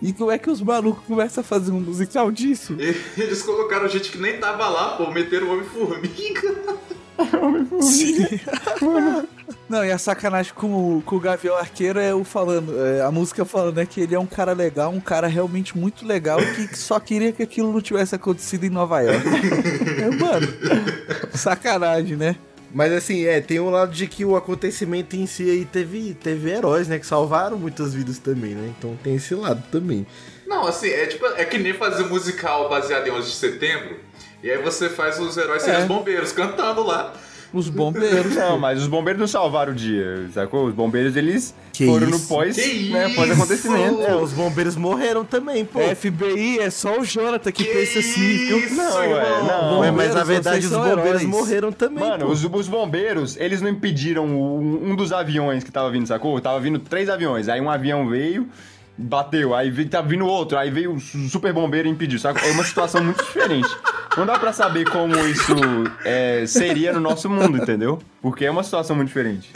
[0.03, 2.77] E como é que os malucos começam a fazer um musical disso?
[2.79, 6.57] E eles colocaram gente que nem tava lá, pô, meteram o Homem-Formiga.
[9.69, 13.11] Não, e a sacanagem com, o- com o Gavião Arqueiro é o falando, é, a
[13.11, 16.69] música falando né, que ele é um cara legal, um cara realmente muito legal que,
[16.69, 19.27] que só queria que aquilo não tivesse acontecido em Nova York.
[19.27, 20.49] é, mano,
[21.35, 22.37] sacanagem, né?
[22.73, 26.51] Mas assim, é, tem um lado de que o acontecimento em si aí teve, teve
[26.51, 26.99] heróis, né?
[26.99, 28.73] Que salvaram muitas vidas também, né?
[28.77, 30.05] Então tem esse lado também.
[30.47, 33.97] Não, assim, é tipo, é que nem fazer musical baseado em 11 de setembro,
[34.43, 35.83] e aí você faz os heróis serem É.
[35.83, 37.13] os bombeiros cantando lá.
[37.53, 38.35] Os bombeiros.
[38.35, 40.67] Não, mas os bombeiros não salvaram o dia, sacou?
[40.67, 42.19] Os bombeiros, eles Que foram isso?
[42.19, 43.15] no pós, Que né, isso?
[43.15, 44.03] pós-acontecimento.
[44.03, 45.79] É, os bombeiros morreram também, pô.
[45.79, 49.81] FBI é só o Jonathan que, Que pensa assim, Não, ué, não.
[49.83, 51.23] Ué, mas na verdade os bombeiros heróis.
[51.23, 52.33] morreram também, Mano, pô.
[52.33, 56.41] os, os bombeiros, eles não impediram um, um dos aviões que tava vindo, sacou?
[56.41, 58.49] Tava vindo três aviões, aí um avião veio,
[58.97, 62.43] bateu, aí tava vindo outro, aí veio o su- super bombeiro e impediu, sacou?
[62.49, 63.69] É uma situação muito diferente.
[64.17, 65.55] Não dá pra saber como isso
[66.05, 68.01] é, seria no nosso mundo, entendeu?
[68.23, 69.51] Porque é uma situação muito diferente.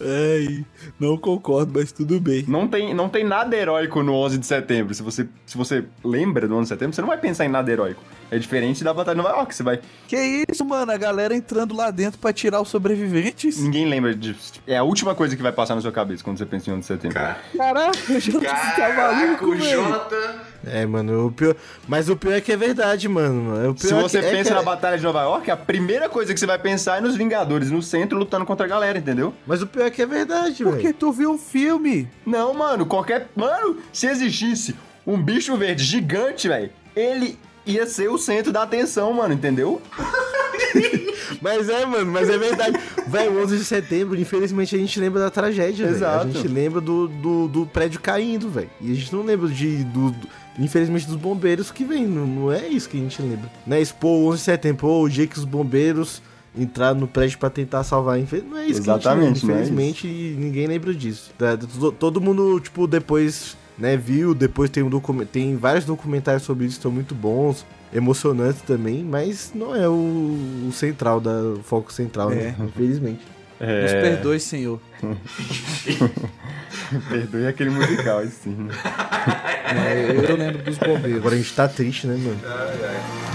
[0.00, 0.64] Ai,
[0.98, 2.44] não concordo, mas tudo bem.
[2.48, 4.94] Não tem, não tem nada heróico no 11 de setembro.
[4.94, 7.70] Se você, se você lembra do 11 de setembro, você não vai pensar em nada
[7.70, 8.02] heróico.
[8.30, 9.80] É diferente da Batalha de Nova York, você vai...
[10.06, 10.92] Que isso, mano?
[10.92, 13.58] A galera entrando lá dentro pra tirar os sobreviventes.
[13.58, 14.54] Ninguém lembra disso.
[14.66, 16.80] É a última coisa que vai passar na sua cabeça quando você pensa em 11
[16.80, 17.14] de setembro.
[17.14, 19.82] Cara, Caraca, já tá caraca, maluco, o velho.
[20.66, 21.54] É, mano, o pior.
[21.86, 23.70] Mas o pior é que é verdade, mano.
[23.70, 25.56] O pior Se é você que- é pensa que- na Batalha de Nova York, a
[25.56, 28.98] primeira coisa que você vai pensar é nos Vingadores, no centro, lutando contra a galera,
[28.98, 29.32] entendeu?
[29.46, 30.94] Mas o pior é que é verdade, Porque velho.
[30.94, 32.08] tu viu um filme.
[32.26, 33.28] Não, mano, qualquer.
[33.36, 34.74] Mano, se existisse
[35.06, 39.80] um bicho verde gigante, velho, ele ia ser o centro da atenção, mano, entendeu?
[41.40, 42.78] Mas é, mano, mas é verdade.
[43.08, 46.06] Velho, 11 de setembro, infelizmente a gente lembra da tragédia, velho.
[46.06, 48.68] A gente lembra do, do, do prédio caindo, velho.
[48.80, 52.06] E a gente não lembra de, do, do- infelizmente, dos bombeiros que vem.
[52.06, 53.50] Não, não é isso que a gente lembra.
[53.66, 56.20] Não é expor o 11 de setembro, pô, o dia que os bombeiros
[56.56, 58.18] entraram no prédio pra tentar salvar.
[58.18, 59.62] Não é isso Exatamente, que a é gente lembra.
[59.62, 61.30] Infelizmente, ninguém lembra disso.
[61.98, 64.34] Todo- mundo, tipo, depois, né, viu.
[64.34, 64.90] Depois tem, um
[65.32, 67.64] tem vários documentários sobre isso que estão muito bons.
[67.92, 69.92] Emocionantes também, mas não é o,
[70.68, 72.54] o central, da, o foco central, né?
[72.60, 73.20] Infelizmente.
[73.60, 74.80] Nos perdoe, senhor.
[77.08, 78.54] Perdoe aquele musical, aí sim.
[78.54, 78.74] né?
[79.74, 81.18] É, eu lembro dos bombeiros.
[81.18, 82.38] Agora a gente tá triste, né, mano?
[82.38, 83.27] Queria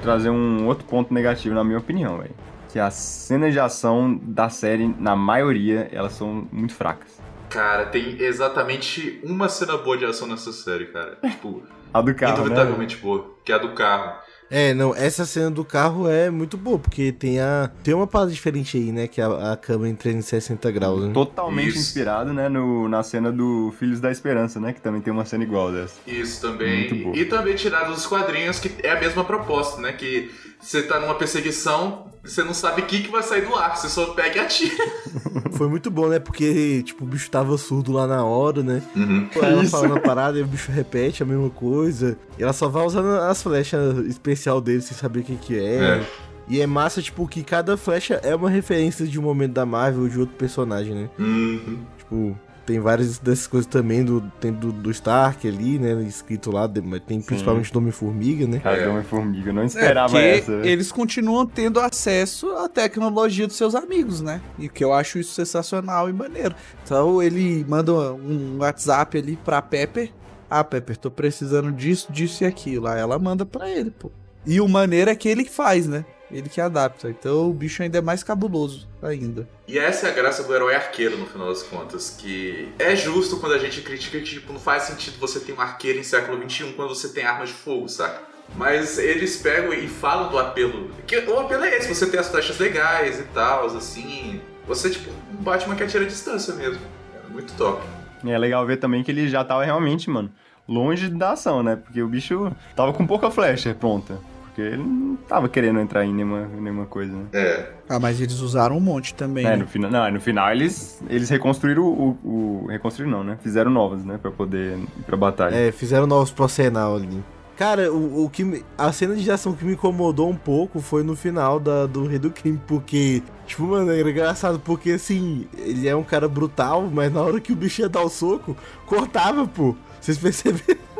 [0.00, 2.34] trazer um outro ponto negativo, na minha opinião, velho.
[2.68, 7.20] Que as cenas de ação da série, na maioria, elas são muito fracas.
[7.48, 11.18] Cara, tem exatamente uma cena boa de ação nessa série, cara.
[11.28, 12.40] Tipo, A do carro, né?
[12.42, 14.20] indubitavelmente boa, que é a do carro.
[14.50, 17.70] É, não, essa cena do carro é muito boa, porque tem a.
[17.84, 19.06] Tem uma parada diferente aí, né?
[19.06, 21.12] Que é a, a câmera em 360 graus, né?
[21.14, 21.78] Totalmente Isso.
[21.78, 24.72] inspirado, né, no, na cena do Filhos da Esperança, né?
[24.72, 25.94] Que também tem uma cena igual dessa.
[26.04, 27.02] Isso Muito também.
[27.04, 27.16] boa.
[27.16, 29.92] E também tirado dos quadrinhos, que é a mesma proposta, né?
[29.92, 33.76] Que você tá numa perseguição, você não sabe o que, que vai sair do ar,
[33.76, 34.84] você só pega e atira.
[35.52, 36.18] Foi muito bom, né?
[36.18, 38.82] Porque, tipo, o bicho tava surdo lá na hora, né?
[38.94, 39.28] Uhum.
[39.34, 39.70] Ela isso?
[39.70, 42.16] falando a parada e o bicho repete a mesma coisa.
[42.38, 45.76] E ela só vai usando as flechas especial dele sem saber o que que é.
[45.76, 46.06] É.
[46.48, 50.02] E é massa, tipo, que cada flecha é uma referência de um momento da Marvel
[50.02, 51.10] ou de outro personagem, né?
[51.18, 51.78] Uhum.
[51.96, 52.38] Tipo,
[52.70, 56.00] tem várias dessas coisas também do, tem do, do Stark ali, né?
[56.04, 58.60] Escrito lá, mas tem principalmente do Homem-Formiga, né?
[58.60, 58.82] Cara, É.
[58.84, 60.52] deu uma formiga, eu não É, esperava porque essa.
[60.64, 64.40] eles continuam tendo acesso à tecnologia dos seus amigos, né?
[64.56, 66.54] E que eu acho isso sensacional e maneiro.
[66.84, 70.12] Então ele manda um WhatsApp ali pra Pepper.
[70.48, 72.86] Ah, Pepper, tô precisando disso, disso e aquilo.
[72.86, 74.12] Aí ela manda pra ele, pô.
[74.46, 76.04] E o maneiro é que ele que faz, né?
[76.30, 77.08] Ele que adapta.
[77.08, 79.48] Então o bicho ainda é mais cabuloso ainda.
[79.66, 82.10] E essa é a graça do herói arqueiro, no final das contas.
[82.18, 85.60] Que é justo quando a gente critica que, tipo, não faz sentido você ter um
[85.60, 88.22] arqueiro em século XXI quando você tem armas de fogo, saca?
[88.56, 90.90] Mas eles pegam e falam do apelo.
[91.06, 94.40] Que o apelo é esse, você tem as flechas legais e tal, assim.
[94.66, 96.82] Você, tipo, um Batman que atira a distância mesmo.
[97.24, 97.82] É muito top.
[98.22, 100.30] E é legal ver também que ele já tava realmente, mano,
[100.68, 101.76] longe da ação, né?
[101.76, 104.18] Porque o bicho tava com pouca flecha pronta.
[104.60, 107.24] Porque ele não tava querendo entrar em nenhuma, nenhuma coisa, né?
[107.32, 107.70] É.
[107.88, 109.46] Ah, mas eles usaram um monte também.
[109.46, 109.56] É, né?
[109.56, 112.66] no final, não, no final eles, eles reconstruíram o, o.
[112.68, 113.38] Reconstruíram não, né?
[113.42, 114.18] Fizeram novas, né?
[114.20, 115.54] Pra poder ir pra batalha.
[115.54, 117.22] É, fizeram novos procenal ali.
[117.56, 121.02] Cara, o, o que me- a cena de ação que me incomodou um pouco foi
[121.02, 125.86] no final da, do Rei do Crime, porque, tipo, mano, era engraçado, porque assim, ele
[125.86, 129.46] é um cara brutal, mas na hora que o bicho ia dar o soco, cortava,
[129.46, 129.74] pô.
[130.00, 130.80] Vocês perceberam?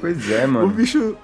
[0.00, 0.68] Pois é, O mano.
[0.68, 1.16] bicho fi-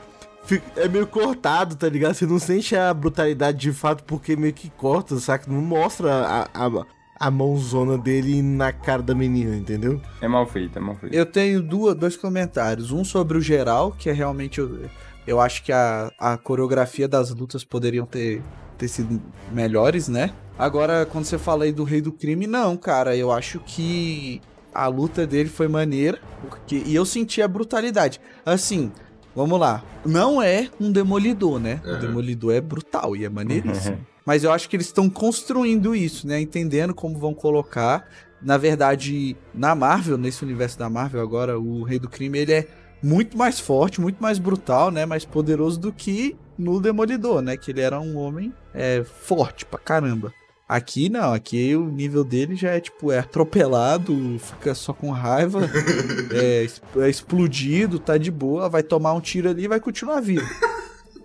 [0.77, 2.15] é meio cortado, tá ligado?
[2.15, 5.51] Você não sente a brutalidade de fato porque meio que corta, saca?
[5.51, 6.87] Não mostra a, a,
[7.19, 10.01] a mãozona dele na cara da menina, entendeu?
[10.21, 11.15] É mal feito, é mal feito.
[11.15, 12.91] Eu tenho duas, dois comentários.
[12.91, 14.61] Um sobre o geral, que é realmente.
[14.61, 14.89] Eu,
[15.27, 18.43] eu acho que a, a coreografia das lutas poderiam ter,
[18.77, 19.21] ter sido
[19.53, 20.33] melhores, né?
[20.59, 23.17] Agora, quando você fala aí do Rei do Crime, não, cara.
[23.17, 24.41] Eu acho que
[24.73, 26.19] a luta dele foi maneira.
[26.43, 28.21] Porque, e eu senti a brutalidade.
[28.45, 28.93] Assim,
[29.35, 29.83] vamos lá.
[30.05, 31.81] Não é um demolidor, né?
[31.85, 31.99] O Uhum.
[31.99, 33.99] demolidor é brutal e é maneiríssimo.
[34.27, 36.41] Mas eu acho que eles estão construindo isso, né?
[36.41, 38.09] Entendendo como vão colocar.
[38.41, 42.67] Na verdade, na Marvel, nesse universo da Marvel agora, o Rei do Crime, ele é
[43.03, 45.05] muito mais forte, muito mais brutal, né?
[45.05, 47.57] Mais poderoso do que no Demolidor, né?
[47.57, 50.33] Que ele era um homem é, forte pra caramba.
[50.67, 55.61] Aqui não, aqui o nível dele já é tipo, é atropelado, fica só com raiva,
[56.33, 56.67] é,
[57.03, 60.47] é explodido, tá de boa, vai tomar um tiro ali e vai continuar vivo.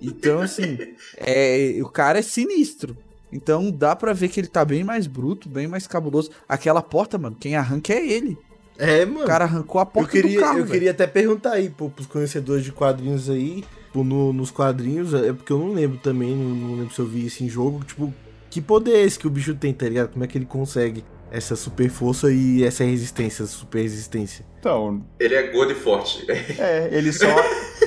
[0.02, 0.78] Então, assim,
[1.18, 2.98] é, o cara é sinistro.
[3.32, 6.32] Então dá pra ver que ele tá bem mais bruto, bem mais cabuloso.
[6.48, 8.38] Aquela porta, mano, quem arranca é ele.
[8.78, 9.24] É, mano.
[9.24, 10.72] O cara arrancou a eu porta queria, do carro, eu velho.
[10.72, 15.32] queria até perguntar aí pô, pros conhecedores de quadrinhos aí, pô, no- nos quadrinhos, é
[15.34, 18.12] porque eu não lembro também, não, não lembro se eu vi isso em jogo, tipo,
[18.50, 20.10] que poder é esse que o bicho tem, tá ligado?
[20.12, 24.46] Como é que ele consegue essa super força e essa resistência, super resistência?
[24.60, 26.26] Então, Ele é gordo e forte.
[26.30, 27.28] é, ele só.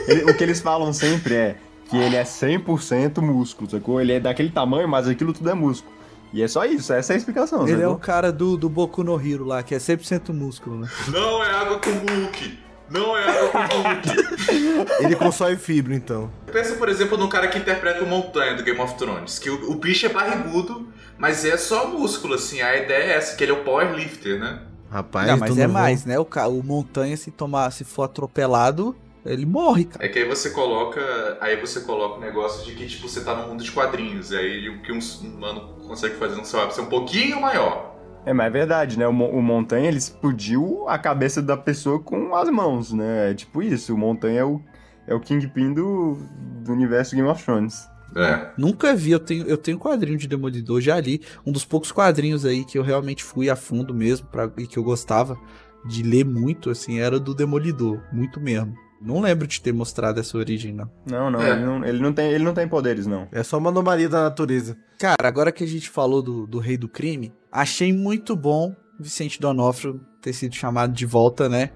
[0.09, 1.57] ele- o que eles falam sempre é
[1.91, 4.01] que ele é 100% músculo, sacou?
[4.01, 5.93] Ele é daquele tamanho, mas aquilo tudo é músculo.
[6.33, 9.05] E é só isso, essa é a explicação, Ele é o cara do, do Boku
[9.05, 10.89] no Hero lá, que é 100% músculo, né?
[11.09, 12.59] Não é água com Hulk.
[12.93, 15.03] Não é água com Hulk.
[15.05, 16.31] Ele consome fibra, então.
[16.53, 19.39] Pensa, por exemplo, no cara que interpreta o Montanha do Game of Thrones.
[19.39, 22.61] Que o, o bicho é barrigudo, mas é só músculo, assim.
[22.61, 24.61] A ideia é essa, que ele é o powerlifter, né?
[24.91, 26.19] Rapaz, Não, mas é não vou- mais, né?
[26.19, 30.05] O, o Montanha, se tomar, se for atropelado, ele morre, cara.
[30.05, 31.01] É que aí você coloca.
[31.41, 34.33] Aí você coloca o negócio de que, tipo, você tá no mundo de quadrinhos.
[34.33, 37.91] E aí o que um humano consegue fazer no seu ápice é um pouquinho maior.
[38.25, 39.07] É, mas é verdade, né?
[39.07, 43.31] O, o Montanha, ele explodiu a cabeça da pessoa com as mãos, né?
[43.31, 44.61] É tipo isso, o Montanha é o,
[45.07, 46.19] é o Kingpin do,
[46.65, 47.89] do universo Game of Thrones.
[48.15, 48.51] É.
[48.59, 51.21] Nunca vi, eu tenho, eu tenho quadrinho de Demolidor, já li.
[51.47, 54.79] Um dos poucos quadrinhos aí que eu realmente fui a fundo mesmo pra, e que
[54.79, 55.39] eu gostava
[55.87, 58.01] de ler muito, assim, era do Demolidor.
[58.13, 58.77] Muito mesmo.
[59.05, 60.89] Não lembro de ter mostrado essa origem, não.
[61.05, 61.51] Não, não, É.
[61.51, 63.27] ele não, ele não tem, ele não tem poderes, não.
[63.33, 64.77] É só uma anomalia da natureza.
[64.99, 69.41] Cara, agora que a gente falou do, do Rei do Crime, achei muito bom Vicente
[69.41, 71.71] Donofrio ter sido chamado de volta, né?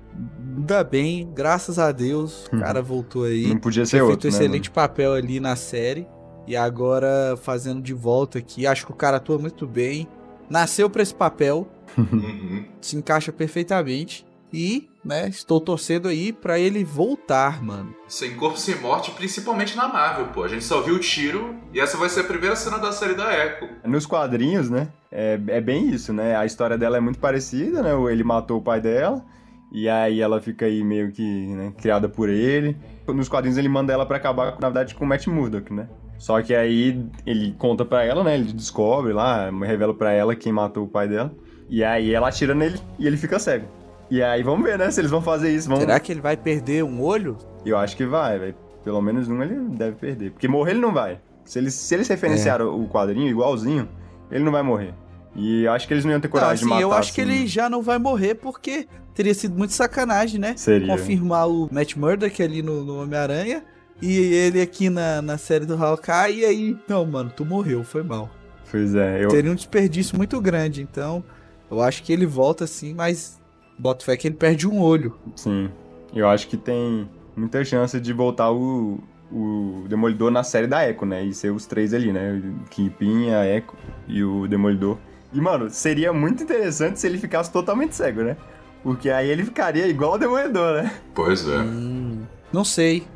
[0.57, 3.49] Ainda bem, graças a Deus, o cara voltou aí.
[3.49, 4.37] Não podia ser Tinha feito outro, um né?
[4.39, 6.07] excelente papel ali na série.
[6.47, 8.67] E agora fazendo de volta aqui.
[8.69, 10.07] Acho que o cara atua muito bem.
[10.49, 11.67] Nasceu pra esse papel.
[11.99, 12.65] Uhum.
[12.81, 14.25] Se encaixa perfeitamente.
[14.53, 17.95] E, né, estou torcendo aí pra ele voltar, mano.
[18.09, 20.45] Sem corpo, sem morte, principalmente na Marvel, pô.
[20.45, 23.15] A gente só viu o tiro e essa vai ser a primeira cena da série
[23.15, 23.69] da Echo.
[23.85, 24.89] Nos quadrinhos, né?
[25.11, 26.37] É, é bem isso, né?
[26.37, 27.91] A história dela é muito parecida, né?
[28.11, 29.25] Ele matou o pai dela.
[29.73, 32.77] E aí ela fica aí meio que né, criada por ele.
[33.07, 35.89] Nos quadrinhos ele manda ela pra acabar, na verdade, com o Matt Murdock, né?
[36.19, 38.37] Só que aí ele conta pra ela, né?
[38.37, 41.35] Ele descobre lá, revela pra ela quem matou o pai dela.
[41.69, 43.67] E aí ela atira nele e ele fica cego.
[44.11, 44.91] E aí vamos ver, né?
[44.91, 45.69] Se eles vão fazer isso.
[45.69, 45.83] Vamos...
[45.83, 47.37] Será que ele vai perder um olho?
[47.65, 48.55] Eu acho que vai, velho.
[48.85, 50.31] Pelo menos um ele deve perder.
[50.31, 51.21] Porque morrer ele não vai.
[51.45, 53.89] Se eles, se eles referenciaram o quadrinho igualzinho,
[54.31, 54.95] ele não vai morrer.
[55.35, 56.83] E eu acho que eles não iam ter Não, coragem assim, de matar.
[56.83, 57.31] eu acho que assim.
[57.31, 60.55] ele já não vai morrer porque teria sido muito sacanagem, né?
[60.57, 60.87] Seria.
[60.87, 63.63] Confirmar o Matt Murdock ali no, no Homem-Aranha
[64.01, 66.41] e ele aqui na, na série do Hawkeye.
[66.41, 68.31] E aí, não, mano, tu morreu, foi mal.
[68.71, 70.83] Pois é, eu, Teria um desperdício muito grande.
[70.83, 71.23] Então,
[71.71, 73.41] eu acho que ele volta assim, mas
[73.79, 75.15] bota fé que ele perde um olho.
[75.35, 75.71] sim.
[76.15, 78.99] Eu acho que tem muita chance de voltar o,
[79.31, 81.23] o Demolidor na série da Echo, né?
[81.25, 82.41] E ser os três ali, né?
[82.65, 83.75] O Kingpin, a Echo
[84.09, 84.97] e o Demolidor.
[85.33, 88.37] E, mano, seria muito interessante se ele ficasse totalmente cego, né?
[88.83, 90.93] Porque aí ele ficaria igual o Demolidor, né?
[91.15, 91.59] Pois é.
[91.59, 93.07] Hum, não sei.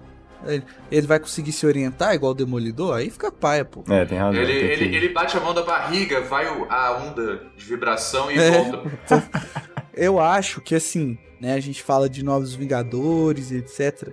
[0.44, 2.96] Ele, ele vai conseguir se orientar igual o Demolidor?
[2.96, 3.84] Aí fica paia, pô.
[3.88, 4.40] É, tem razão.
[4.42, 8.30] Ele, tem que- ele, ele bate a mão da barriga, vai a onda de vibração
[8.30, 8.50] e É.
[8.50, 8.90] volta.
[10.00, 14.08] Eu acho que assim, né, a gente fala de Novos Vingadores e etc.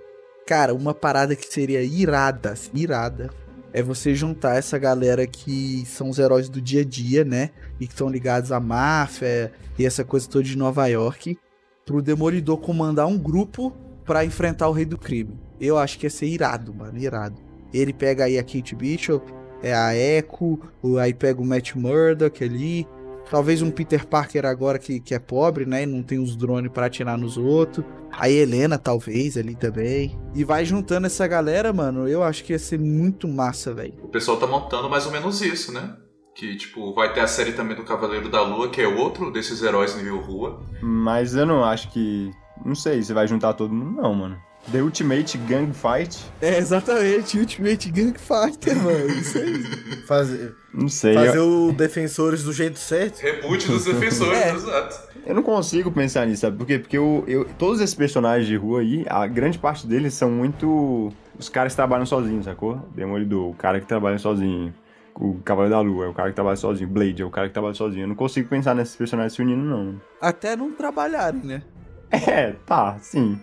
[0.46, 3.30] Cara, uma parada que seria irada, assim, irada,
[3.72, 7.52] é você juntar essa galera que são os heróis do dia a dia, né?
[7.80, 11.38] E que estão ligados à máfia e essa coisa toda de Nova York,
[11.86, 13.74] pro Demolidor comandar um grupo
[14.04, 15.40] pra enfrentar o Rei do Crime.
[15.58, 17.40] Eu acho que ia ser irado, mano, irado.
[17.72, 20.60] Ele pega aí a Kate Bishop, é a Echo,
[21.00, 22.86] aí pega o Matt Murdock ali,
[23.30, 25.82] Talvez um Peter Parker agora que, que é pobre, né?
[25.82, 27.84] E não tem os drones pra atirar nos outros.
[28.10, 30.18] A Helena, talvez, ali também.
[30.34, 32.08] E vai juntando essa galera, mano.
[32.08, 33.94] Eu acho que ia ser muito massa, velho.
[34.02, 35.96] O pessoal tá montando mais ou menos isso, né?
[36.34, 39.62] Que, tipo, vai ter a série também do Cavaleiro da Lua, que é outro desses
[39.62, 40.62] heróis nível rua.
[40.82, 42.30] Mas eu não acho que.
[42.64, 44.47] Não sei se vai juntar todo mundo, não, mano.
[44.72, 46.18] The Ultimate Gang Fight?
[46.42, 47.38] É, exatamente.
[47.38, 49.08] Ultimate Gang Fighter, mano.
[49.08, 49.62] Isso aí.
[50.06, 51.14] Fazer, Não sei.
[51.14, 53.18] fazer Eu, o Defensores do jeito certo.
[53.20, 54.54] Reboot dos defensores, É.
[54.54, 55.00] exato.
[55.26, 56.78] eu não consigo pensar nisso, sabe por quê?
[56.78, 61.12] Porque eu, eu- todos esses personagens de rua aí, a grande parte deles são muito.
[61.38, 62.76] Os caras que trabalham sozinhos, sacou?
[62.94, 64.72] Demolidor, o cara que trabalha sozinho.
[65.14, 66.88] O Cavaleiro da Lua é o cara que trabalha sozinho.
[66.88, 68.04] Blade é o cara que trabalha sozinho.
[68.04, 70.00] Eu não consigo pensar nesses personagens se unindo, não.
[70.20, 71.62] Até não trabalharem, né?
[72.10, 73.38] É, tá, sim.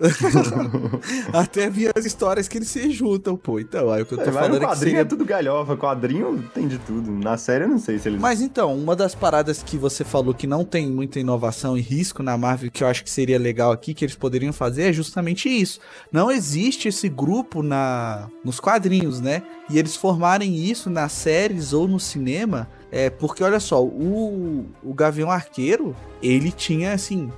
[1.32, 3.60] Até vi as histórias que eles se juntam, pô.
[3.60, 5.04] Então, aí o que eu tô É, mas falando no é que quadrinho seria é
[5.04, 5.76] tudo galhofa.
[5.76, 7.10] Quadrinho tem de tudo.
[7.10, 8.20] Na série eu não sei se eles.
[8.20, 12.22] Mas então, uma das paradas que você falou que não tem muita inovação e risco
[12.22, 15.48] na Marvel, que eu acho que seria legal aqui, que eles poderiam fazer, é justamente
[15.48, 15.80] isso.
[16.10, 19.42] Não existe esse grupo na nos quadrinhos, né?
[19.68, 24.94] E eles formarem isso nas séries ou no cinema, é porque olha só, o, o
[24.94, 27.30] Gavião Arqueiro, ele tinha assim,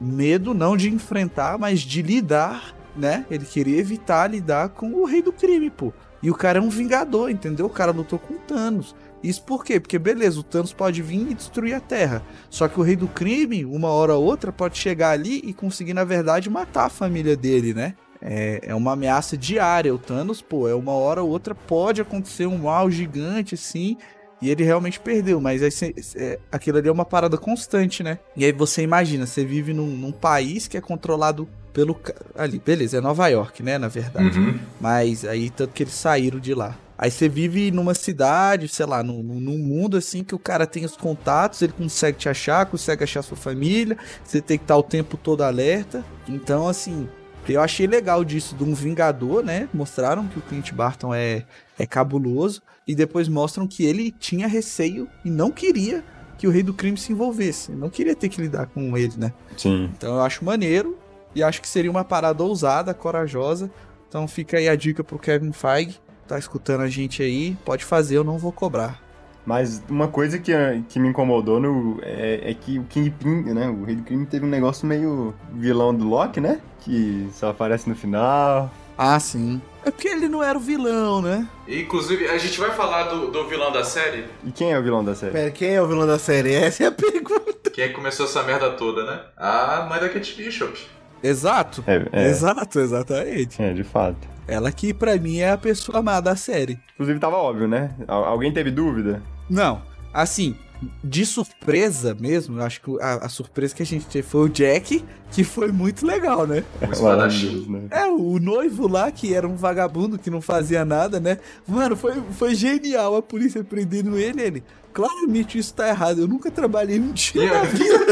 [0.00, 3.26] medo não de enfrentar, mas de lidar, né?
[3.30, 5.92] Ele queria evitar lidar com o rei do crime, pô.
[6.22, 7.66] E o cara é um vingador, entendeu?
[7.66, 8.94] O cara lutou com Thanos.
[9.22, 9.78] Isso por quê?
[9.80, 12.22] Porque beleza, o Thanos pode vir e destruir a Terra.
[12.48, 15.94] Só que o rei do crime, uma hora ou outra, pode chegar ali e conseguir,
[15.94, 17.94] na verdade, matar a família dele, né?
[18.20, 19.94] É, é uma ameaça diária.
[19.94, 23.96] O Thanos, pô, é uma hora ou outra pode acontecer um mal gigante assim.
[24.40, 28.18] E ele realmente perdeu, mas aí cê- é, aquilo ali é uma parada constante, né?
[28.36, 31.98] E aí você imagina, você vive num, num país que é controlado pelo.
[32.36, 33.78] Ali, beleza, é Nova York, né?
[33.78, 34.38] Na verdade.
[34.38, 34.58] Uhum.
[34.80, 36.76] Mas aí, tanto que eles saíram de lá.
[36.98, 40.66] Aí você vive numa cidade, sei lá, num, num- num mundo assim que o cara
[40.66, 44.76] tem os contatos, ele consegue te achar, consegue achar sua família, você tem que estar
[44.78, 46.02] o tempo todo alerta.
[46.26, 47.06] Então, assim,
[47.46, 49.68] eu achei legal disso de um Vingador, né?
[49.74, 51.44] Mostraram que o Clint Barton é,
[51.78, 56.04] é cabuloso e depois mostram que ele tinha receio e não queria
[56.38, 57.72] que o Rei do Crime se envolvesse.
[57.72, 59.32] Não queria ter que lidar com ele, né?
[59.56, 59.90] Sim.
[59.96, 60.96] Então eu acho maneiro
[61.34, 63.70] e acho que seria uma parada ousada, corajosa.
[64.08, 66.00] Então fica aí a dica pro Kevin Feige.
[66.28, 69.00] Tá escutando a gente aí, pode fazer, eu não vou cobrar.
[69.46, 70.52] Mas uma coisa que,
[70.88, 73.68] que me incomodou no, é, é que o Kingpin, né?
[73.68, 76.60] O Rei do Crime teve um negócio meio vilão do Loki, né?
[76.80, 78.68] Que só aparece no final.
[78.98, 79.60] Ah, sim.
[79.86, 81.46] É porque ele não era o vilão, né?
[81.68, 85.04] Inclusive, a gente vai falar do, do vilão da série, E quem é o vilão
[85.04, 85.32] da série?
[85.32, 86.52] Pera, quem é o vilão da série?
[86.54, 87.70] Essa é a pergunta.
[87.70, 89.20] quem é que começou essa merda toda, né?
[89.36, 90.76] A mãe da Kate Bishop.
[91.22, 91.84] Exato.
[91.86, 93.62] É, é, Exato, exatamente.
[93.62, 94.18] é, de fato.
[94.48, 96.78] Ela que pra mim é a pessoa amada da série.
[96.94, 97.94] Inclusive tava óbvio, né?
[98.08, 99.22] Al- alguém teve dúvida?
[99.48, 99.82] Não,
[100.12, 100.56] assim,
[101.02, 104.48] de surpresa mesmo, eu acho que a, a surpresa que a gente teve foi o
[104.48, 106.64] Jack, que foi muito legal, né?
[106.80, 107.86] O né?
[107.90, 111.38] É, o noivo lá, que era um vagabundo que não fazia nada, né?
[111.66, 114.64] Mano, foi, foi genial a polícia prendendo ele, ele.
[114.92, 116.22] Claramente isso tá errado.
[116.22, 118.06] Eu nunca trabalhei um dia na vida.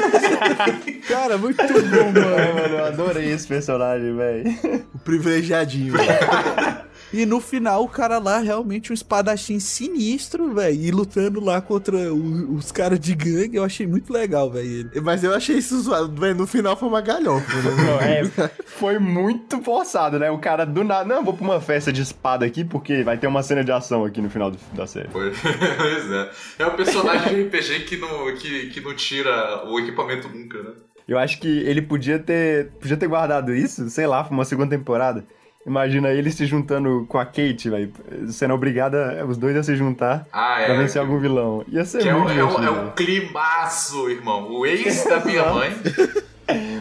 [1.09, 2.21] Cara, muito bom, É, mano.
[2.61, 4.85] mano, eu adorei esse personagem, velho.
[4.95, 5.95] O privilegiadinho.
[7.17, 10.75] E no final, o cara lá, realmente um espadachim sinistro, velho.
[10.81, 13.57] E lutando lá contra o- os caras de gangue.
[13.57, 14.91] Eu achei muito legal, velho.
[15.03, 16.21] Mas eu achei isso zoado.
[16.21, 17.85] velho, No final foi uma galhofa, né?
[17.85, 20.31] Não, é, foi muito forçado, né?
[20.31, 23.27] O cara do nada, não, vou pra uma festa de espada aqui porque vai ter
[23.27, 25.09] uma cena de ação aqui no final do- da série.
[25.11, 25.31] Foi.
[25.79, 26.31] pois é.
[26.59, 30.71] É um personagem de RPG que não, que, que não tira o equipamento nunca, né?
[31.07, 34.71] Eu acho que ele podia ter, podia ter guardado isso, sei lá, pra uma segunda
[34.75, 35.23] temporada.
[35.67, 37.91] Imagina ele se juntando com a Kate, velho,
[38.29, 40.67] sendo obrigada os dois a se juntar Ah, é.
[40.67, 41.65] pra vencer algum vilão.
[41.69, 42.93] Ia ser Que é um, muito é, um, divertido, é um velho.
[42.93, 44.51] climaço, irmão.
[44.53, 45.73] O ex da minha mãe.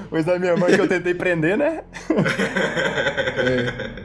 [0.10, 1.84] Pois da minha mãe que eu tentei prender, né?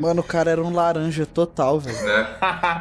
[0.00, 2.00] Mano, o cara era um laranja total, velho.
[2.06, 2.26] né?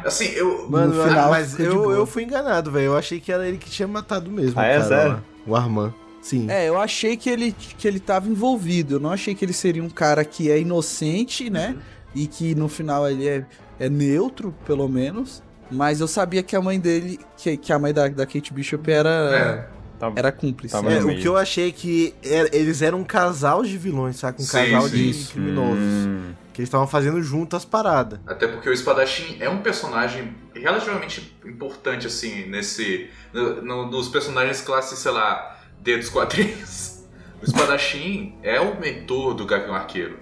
[0.04, 0.66] Assim, eu.
[0.70, 2.86] Mano, No final, mas eu, eu fui enganado, velho.
[2.86, 4.58] Eu achei que era ele que tinha matado mesmo.
[4.60, 4.70] Ah, o é?
[4.74, 5.12] cara Sério?
[5.12, 5.22] lá.
[5.46, 5.92] O Arman.
[6.28, 6.50] Sim.
[6.50, 8.96] É, eu achei que ele, que ele tava envolvido.
[8.96, 11.76] Eu não achei que ele seria um cara que é inocente, né?
[12.14, 13.46] E que no final ele é,
[13.78, 15.42] é neutro, pelo menos.
[15.70, 18.90] Mas eu sabia que a mãe dele, que, que a mãe da, da Kate Bishop
[18.90, 19.68] era,
[19.98, 20.74] Tá- era cúmplice.
[20.76, 24.40] É, o que eu achei que era- eles eram um casal de vilões, saca?
[24.40, 25.10] Um Sim, casal sim.
[25.10, 25.78] de criminosos.
[25.78, 28.18] Hum, Que eles estavam fazendo junto as paradas.
[28.26, 33.10] Até porque o espadachim é um personagem relativamente importante, assim, nesse.
[33.32, 37.04] no- no- nos personagens classe, sei lá, D dos quadrinhos.
[37.40, 40.18] O espadachim é o mentor do Gavião Arqueiro,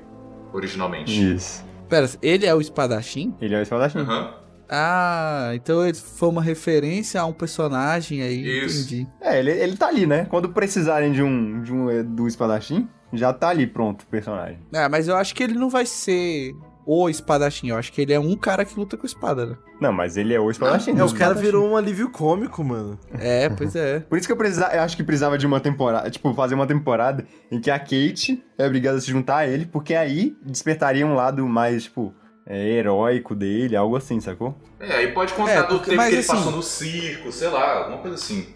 [0.52, 1.34] originalmente.
[1.34, 1.64] isso.
[1.88, 3.34] Pera, ele é o espadachim?
[3.40, 3.98] Ele é o espadachim.
[4.00, 4.34] Aham.
[4.68, 8.80] Ah, então ele foi uma referência a um personagem aí, Isso.
[8.92, 9.07] entendi.
[9.20, 10.26] É, ele, ele tá ali, né?
[10.28, 14.59] Quando precisarem de um, de um do espadachim, já tá ali pronto o personagem.
[14.74, 16.52] É, mas eu acho que ele não vai ser
[16.87, 17.68] o espadachim.
[17.70, 19.57] Eu acho que ele é um cara que luta com espada, né?
[19.80, 20.93] Não, mas ele é o espadachim.
[20.93, 22.99] É, do o cara virou um alívio cômico, mano.
[23.18, 24.01] É, pois é.
[24.09, 26.66] Por isso que eu, precisa, eu acho que precisava de uma temporada, tipo, fazer uma
[26.66, 31.07] temporada em que a Kate é obrigada a se juntar a ele, porque aí despertaria
[31.07, 32.14] um lado mais, tipo,
[32.47, 34.55] é, heróico dele, algo assim, sacou?
[34.78, 37.49] É, aí pode contar É, do tempo mas que ele assim- passou no circo, sei
[37.49, 38.47] lá, alguma coisa assim.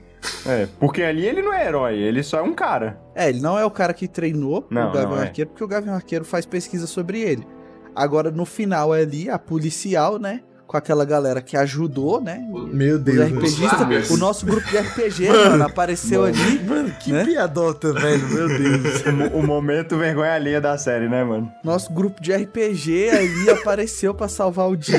[0.46, 3.00] É, porque ali ele não é herói, ele só é um cara.
[3.14, 5.22] É, ele não é o cara que treinou Não, o Gavião é.
[5.22, 7.46] Arqueiro, porque o Gavião Arqueiro faz pesquisa sobre ele.
[7.94, 12.40] Agora, no final ali, a policial, né, com aquela galera que ajudou, né?
[12.72, 13.28] Meu Deus.
[13.32, 13.44] mano.
[13.44, 14.10] Slappers.
[14.10, 16.60] o nosso grupo de RPG, mano, apareceu ali.
[16.64, 17.24] Mano, que Né?
[17.24, 18.28] piadota, velho.
[18.28, 19.02] Meu Deus.
[19.04, 21.50] O, mo- o momento vergonha alheia da série, né, mano?
[21.64, 24.96] Nosso grupo de RPG ali apareceu pra salvar o dia.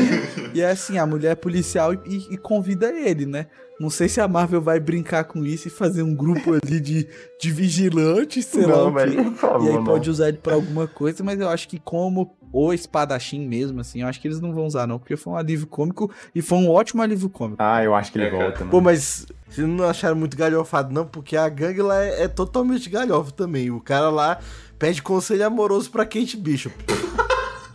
[0.54, 3.46] E é assim, a mulher é policial e, e convida ele, né?
[3.80, 7.08] Não sei se a Marvel vai brincar com isso e fazer um grupo ali de,
[7.42, 9.06] de vigilantes, sei lá Não, o quê.
[9.06, 9.84] velho, favor, E aí não.
[9.86, 14.02] pode usar ele pra alguma coisa, mas eu acho que como o espadachim mesmo, assim,
[14.02, 16.58] eu acho que eles não vão usar não, porque foi um alívio cômico e foi
[16.58, 17.62] um ótimo alívio cômico.
[17.62, 18.72] Ah, eu acho que ele É, volta, mano.
[18.72, 21.06] Pô, mas vocês não acharam muito galhofado, não?
[21.06, 23.72] Porque a gangue lá é, é totalmente galhofa também.
[23.72, 24.40] O cara lá
[24.78, 26.76] pede conselho amoroso pra Kate Bishop.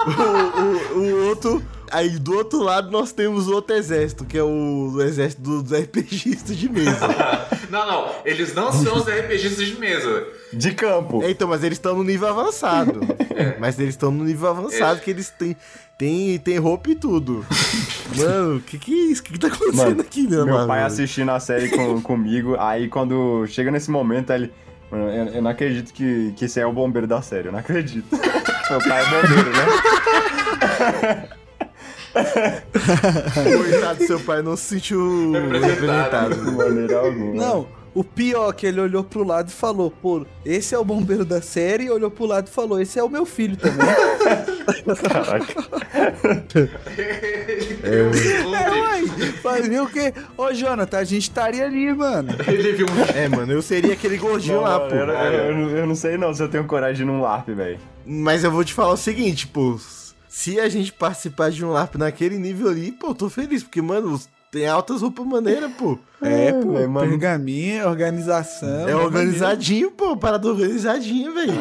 [0.07, 1.63] O, o- o outro.
[1.91, 6.69] Aí do outro lado nós temos outro exército, que é o, exército dos RPGistas de
[6.69, 6.99] mesa.
[7.71, 10.25] Não, não, eles não são os RPGistas de mesa.
[10.53, 11.21] De campo.
[11.25, 13.01] É, então, mas eles estão no nível avançado.
[13.59, 15.57] Mas eles estão no nível avançado, que eles têm,
[15.99, 17.45] têm, têm roupa e tudo.
[18.17, 19.21] Mano, o que, que é isso?
[19.21, 20.69] O que, que tá acontecendo Mano, aqui, né, Meu mano?
[20.69, 24.53] pai assistindo a série com, comigo, aí quando chega nesse momento, ele.
[24.89, 27.59] Mano, eu, eu não acredito que, que esse é o bombeiro da série, eu não
[27.59, 28.07] acredito.
[28.71, 31.29] Meu pai é bombeiro, né?
[33.57, 36.35] Coitado do seu pai, não se sentiu Representado.
[36.35, 36.35] representado.
[36.35, 37.35] De maneira alguma.
[37.35, 37.67] Não,
[37.99, 41.25] o pior é que ele olhou pro lado e falou, pô, esse é o bombeiro
[41.25, 43.87] da série, e olhou pro lado e falou, esse é o meu filho também.
[45.03, 45.55] Caraca.
[47.83, 49.07] É, viu um uai,
[49.43, 50.13] fazia o quê?
[50.37, 52.29] Ô, Jonathan, a gente estaria ali, mano.
[52.47, 54.95] Ele viu um É, mano, eu seria aquele gordinho Não, lá, pô.
[54.95, 57.79] eu, eu- eu- eu não sei não se eu tenho coragem de num LARP, velho.
[58.05, 59.79] Mas eu vou te falar o seguinte, pô.
[60.29, 63.81] Se a gente participar de um LARP naquele nível ali, pô, eu tô feliz, porque,
[63.81, 64.21] mano,
[64.51, 65.99] tem altas roupas maneiras, pô.
[66.23, 67.09] É, pô, velho, mano.
[67.11, 68.89] pergaminho, organização.
[68.89, 71.53] É organizadinho, pô, parada organizadinha, velho.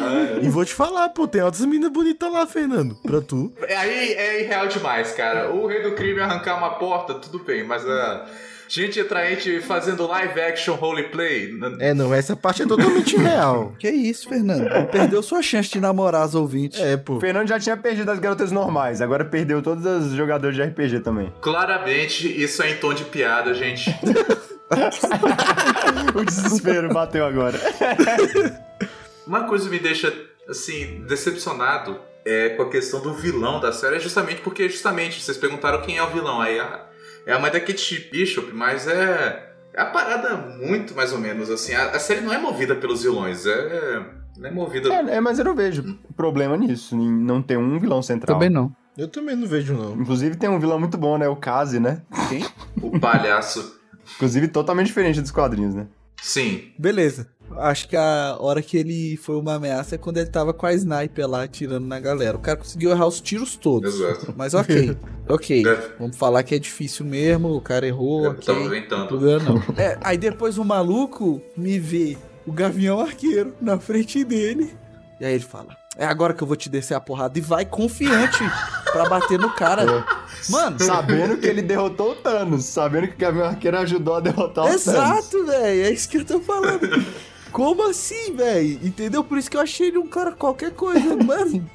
[0.42, 3.52] E vou te falar, pô, tem altas meninas bonitas lá, Fernando, pra tu.
[3.62, 5.52] Aí é irreal demais, cara.
[5.52, 8.26] O rei do crime arrancar uma porta, tudo bem, mas a
[8.68, 11.52] gente atraente fazendo live action roleplay.
[11.78, 13.74] É, não, essa parte é totalmente real.
[13.78, 14.68] Que isso, Fernando?
[14.90, 16.80] Perdeu sua chance de namorar as ouvintes.
[16.80, 17.20] É, O pô.
[17.20, 21.32] Fernando já tinha perdido as garotas normais, agora perdeu todos os jogadores de RPG também.
[21.40, 23.90] Claramente, isso é em tom de piada, gente.
[26.14, 27.58] o desespero bateu agora.
[29.26, 30.12] Uma coisa me deixa,
[30.48, 35.36] assim, decepcionado é com a questão do vilão da série, é justamente porque, justamente, vocês
[35.36, 36.40] perguntaram quem é o vilão.
[36.40, 36.85] Aí a-
[37.26, 39.44] é a mãe da Kate Bishop, mas é.
[39.74, 41.74] É a parada muito mais ou menos assim.
[41.74, 44.06] A, a série não é movida pelos vilões, é.
[44.38, 44.88] Não é movida.
[44.88, 48.36] É, é, mas eu não vejo problema nisso, em não ter um vilão central.
[48.36, 48.74] Também não.
[48.96, 49.92] Eu também não vejo, não.
[50.00, 51.28] Inclusive tem um vilão muito bom, né?
[51.28, 52.00] O Kazi, né?
[52.80, 53.78] O palhaço.
[54.14, 55.86] Inclusive totalmente diferente dos quadrinhos, né?
[56.22, 56.72] Sim.
[56.78, 57.28] Beleza.
[57.58, 60.72] Acho que a hora que ele foi uma ameaça é quando ele tava com a
[60.74, 62.36] sniper lá atirando na galera.
[62.36, 63.94] O cara conseguiu errar os tiros todos.
[63.94, 64.34] Exato.
[64.36, 64.96] Mas ok.
[65.28, 65.66] ok.
[65.66, 65.90] É.
[65.98, 67.54] Vamos falar que é difícil mesmo.
[67.54, 68.24] O cara errou.
[68.24, 68.44] Eu ok.
[68.44, 69.20] tava Não inventando.
[69.40, 69.62] não.
[69.78, 72.16] É, aí depois o maluco me vê
[72.46, 74.74] o Gavião Arqueiro na frente dele.
[75.20, 77.38] E aí ele fala: É agora que eu vou te descer a porrada.
[77.38, 78.38] E vai confiante
[78.92, 80.04] pra bater no cara.
[80.50, 84.64] Mano, Sabendo que ele derrotou o Thanos, sabendo que o Gavião Arqueiro ajudou a derrotar
[84.64, 84.86] o Thanos.
[84.86, 85.84] Exato, velho.
[85.86, 86.80] É isso que eu tô falando.
[87.52, 88.78] Como assim, velho?
[88.82, 89.24] Entendeu?
[89.24, 91.68] Por isso que eu achei ele um cara qualquer coisa, mano.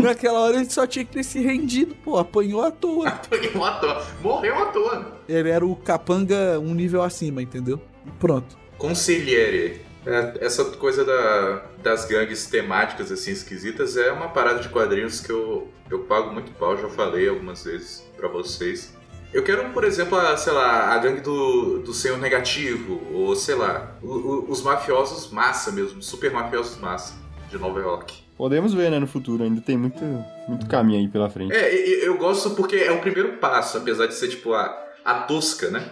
[0.00, 3.08] Naquela hora ele só tinha que ter se rendido, pô, apanhou à toa.
[3.08, 4.06] Apanhou à toa.
[4.22, 5.18] Morreu à toa.
[5.28, 7.80] Ele era o capanga um nível acima, entendeu?
[8.18, 8.56] Pronto.
[8.78, 9.82] Consigliere.
[10.06, 15.30] É, essa coisa da- das gangues temáticas assim esquisitas é uma parada de quadrinhos que
[15.30, 18.94] eu, eu pago muito pau, já falei algumas vezes pra vocês.
[19.32, 23.54] Eu quero, por exemplo, a, sei lá, a gangue do, do Senhor Negativo, ou sei
[23.54, 27.14] lá, o- o- os mafiosos massa mesmo, super mafiosos massa
[27.48, 28.12] de Nova York.
[28.36, 29.44] Podemos ver, né, no futuro.
[29.44, 30.02] Ainda tem muito,
[30.48, 31.52] muito caminho aí pela frente.
[31.54, 34.64] É, e- e eu gosto porque é o primeiro passo, apesar de ser tipo a,
[35.04, 35.90] a tosca, né?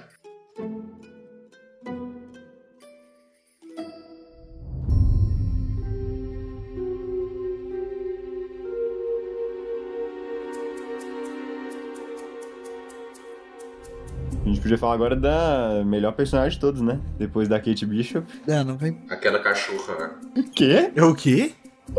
[14.69, 17.01] Podia falar agora da melhor personagem de todos, né?
[17.19, 18.27] Depois da Kate Bishop.
[18.47, 18.99] É, não vem.
[19.09, 20.11] Aquela cachorra.
[20.55, 20.93] Quê?
[20.95, 21.53] É o quê?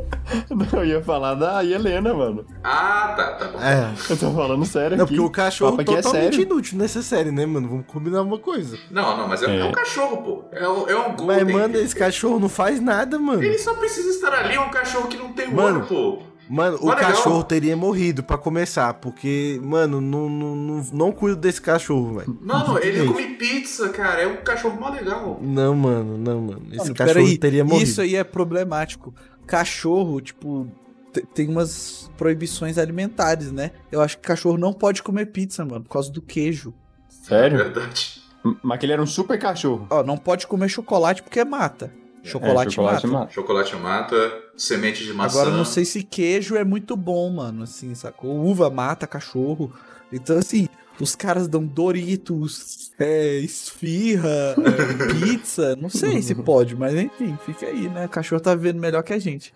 [0.51, 2.45] Não, eu ia falar da Helena, mano.
[2.63, 3.59] Ah, tá, tá bom.
[3.59, 3.91] É.
[4.07, 5.15] Eu tô falando sério Não, aqui.
[5.15, 6.45] porque o cachorro Papo aqui é totalmente sério.
[6.51, 7.67] inútil nessa série, né, mano?
[7.67, 8.77] Vamos combinar uma coisa.
[8.91, 9.59] Não, não, mas é, É.
[9.61, 10.43] é um cachorro, pô.
[10.51, 11.45] É, um- é um Mas, golden.
[11.55, 13.41] mano, esse cachorro não faz nada, mano.
[13.41, 16.19] Ele só precisa estar ali, é um cachorro que não tem Mano, olho, pô.
[16.49, 17.11] Mano, o Mas legal.
[17.11, 22.37] cachorro teria morrido pra começar, porque, mano, não, não, não, não cuido desse cachorro, velho.
[22.41, 23.13] Mano, ele Simplesmente.
[23.13, 24.21] come pizza, cara.
[24.23, 25.39] É um cachorro mó legal.
[25.41, 26.61] Não, mano, não, mano.
[26.69, 27.83] Esse Mano, cachorro peraí, teria morrido.
[27.83, 29.13] Isso aí é problemático.
[29.45, 30.67] Cachorro, tipo,
[31.13, 33.71] te- tem umas proibições alimentares, né?
[33.91, 36.73] Eu acho que cachorro não pode comer pizza, mano, por causa do queijo.
[37.07, 37.57] Sério?
[37.59, 38.21] Verdade.
[38.63, 39.85] Mas aquele era um super cachorro.
[39.89, 41.91] Ó, não pode comer chocolate porque mata.
[42.23, 43.19] Chocolate, é, chocolate mata.
[43.19, 43.33] mata.
[43.33, 45.41] Chocolate mata, semente de maçã.
[45.41, 48.45] Agora, não sei se queijo é muito bom, mano, assim, sacou?
[48.45, 49.73] Uva mata cachorro.
[50.11, 50.67] Então, assim,
[50.99, 55.75] os caras dão Doritos, é, esfirra, é, pizza.
[55.75, 58.05] Não sei se pode, mas enfim, fica aí, né?
[58.05, 59.53] O cachorro tá vivendo melhor que a gente.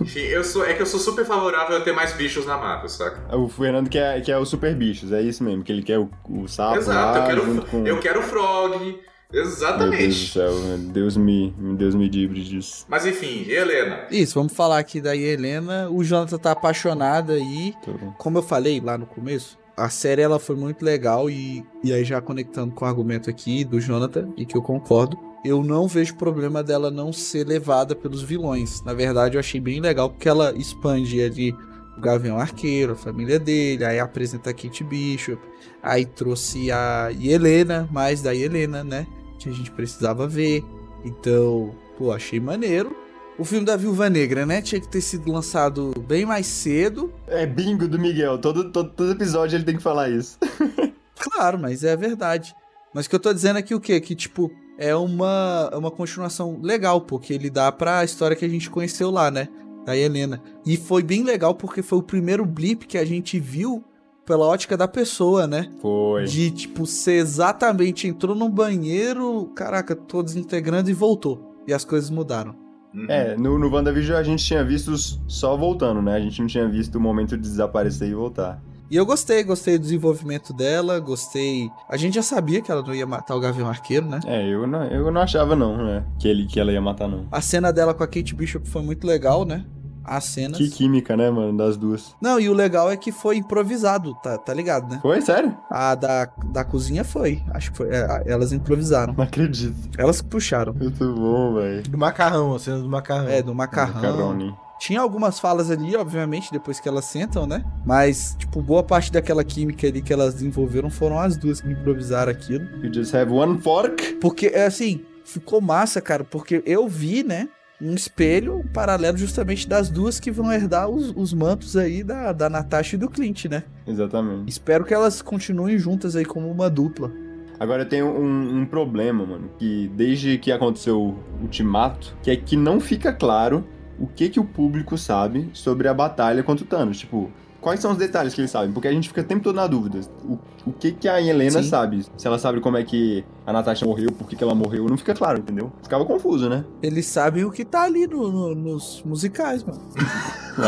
[0.00, 2.88] Enfim, eu sou, é que eu sou super favorável a ter mais bichos na mata,
[2.88, 3.36] saca?
[3.36, 6.46] O Fernando quer, quer o Super Bichos, é isso mesmo, que ele quer o, o
[6.48, 7.86] sapo Exato, lá, eu quero, junto com...
[7.86, 9.00] eu quero frog.
[9.32, 10.32] Meu Deus do Exatamente.
[10.32, 10.52] céu,
[10.92, 12.84] Deus me, Deus me livre disso.
[12.88, 14.06] Mas enfim, e Helena?
[14.10, 15.88] Isso, vamos falar aqui da Helena.
[15.88, 17.72] O Jonathan tá apaixonado aí.
[18.18, 22.04] Como eu falei lá no começo, a série ela foi muito legal e, e aí
[22.04, 26.16] já conectando com o argumento aqui do Jonathan, e que eu concordo, eu não vejo
[26.16, 28.82] problema dela não ser levada pelos vilões.
[28.82, 31.54] Na verdade, eu achei bem legal porque ela expande ali
[31.96, 35.40] o Gavião Arqueiro, a família dele, aí apresenta a Kate Bishop,
[35.82, 39.06] aí trouxe a Helena, mais da Helena, né?
[39.40, 40.62] Que a gente precisava ver.
[41.04, 42.94] Então, pô, achei maneiro.
[43.38, 44.60] O filme da Viúva Negra, né?
[44.60, 47.12] Tinha que ter sido lançado bem mais cedo.
[47.26, 50.38] É bingo do Miguel, todo, todo, todo episódio ele tem que falar isso.
[51.20, 52.54] Claro, mas é verdade.
[52.94, 54.00] Mas o que eu tô dizendo aqui o quê?
[54.00, 58.48] Que, tipo, é uma, é uma continuação legal, porque ele dá pra história que a
[58.48, 59.46] gente conheceu lá, né?
[59.84, 60.42] Da Helena.
[60.64, 63.84] E foi bem legal porque foi o primeiro blip que a gente viu
[64.30, 65.68] pela ótica da pessoa, né?
[65.82, 66.22] Foi.
[66.24, 71.56] De, tipo, ser exatamente entrou no banheiro, caraca, tô desintegrando e voltou.
[71.66, 72.54] E as coisas mudaram.
[72.94, 73.06] Uhum.
[73.08, 76.14] É, no, no WandaVision a gente tinha visto só voltando, né?
[76.14, 78.62] A gente não tinha visto o momento de desaparecer e voltar.
[78.88, 81.68] E eu gostei, gostei do desenvolvimento dela, gostei.
[81.88, 84.20] A gente já sabia que ela não ia matar o Gavião Arqueiro, né?
[84.26, 86.04] É, eu não, eu não achava não, né?
[86.20, 87.26] Que, ele, que ela ia matar, não.
[87.32, 89.64] A cena dela com a Kate Bishop foi muito legal, né?
[90.10, 90.58] As cenas.
[90.58, 92.16] Que química, né, mano, das duas.
[92.20, 94.98] Não, e o legal é que foi improvisado, tá, tá ligado, né?
[95.00, 95.20] Foi?
[95.20, 95.56] Sério?
[95.70, 97.40] A da, da cozinha foi.
[97.54, 97.90] Acho que foi.
[97.90, 99.14] é, elas improvisaram.
[99.16, 99.76] Não acredito.
[99.96, 100.74] Elas que puxaram.
[100.74, 101.82] Muito bom, velho.
[101.84, 103.28] Do macarrão, a cena do macarrão.
[103.28, 103.94] É, do macarrão.
[103.94, 104.54] Macaroni.
[104.80, 107.64] Tinha algumas falas ali, obviamente, depois que elas sentam, né?
[107.86, 112.32] Mas, tipo, boa parte daquela química ali que elas desenvolveram foram as duas que improvisaram
[112.32, 112.64] aquilo.
[112.82, 114.14] You just have one fork?
[114.14, 117.48] Porque, é assim, ficou massa, cara, porque eu vi, né?
[117.80, 122.32] Um espelho um paralelo justamente das duas que vão herdar os, os mantos aí da,
[122.32, 123.64] da Natasha e do Clint, né?
[123.86, 124.48] Exatamente.
[124.48, 127.10] Espero que elas continuem juntas aí como uma dupla.
[127.58, 132.56] Agora tem um, um problema, mano, que desde que aconteceu o Ultimato, que é que
[132.56, 133.66] não fica claro
[133.98, 136.98] o que que o público sabe sobre a batalha contra o Thanos.
[136.98, 138.72] Tipo, quais são os detalhes que eles sabem?
[138.72, 140.00] Porque a gente fica o tempo todo na dúvida.
[140.24, 141.68] O, o que que a Helena Sim.
[141.68, 142.06] sabe?
[142.16, 144.96] Se ela sabe como é que a Natasha morreu, por que que ela morreu, não
[144.96, 145.72] fica claro, entendeu?
[145.82, 146.64] Ficava confuso, né?
[146.82, 149.80] Eles sabem o que tá ali no- no- nos musicais, mano.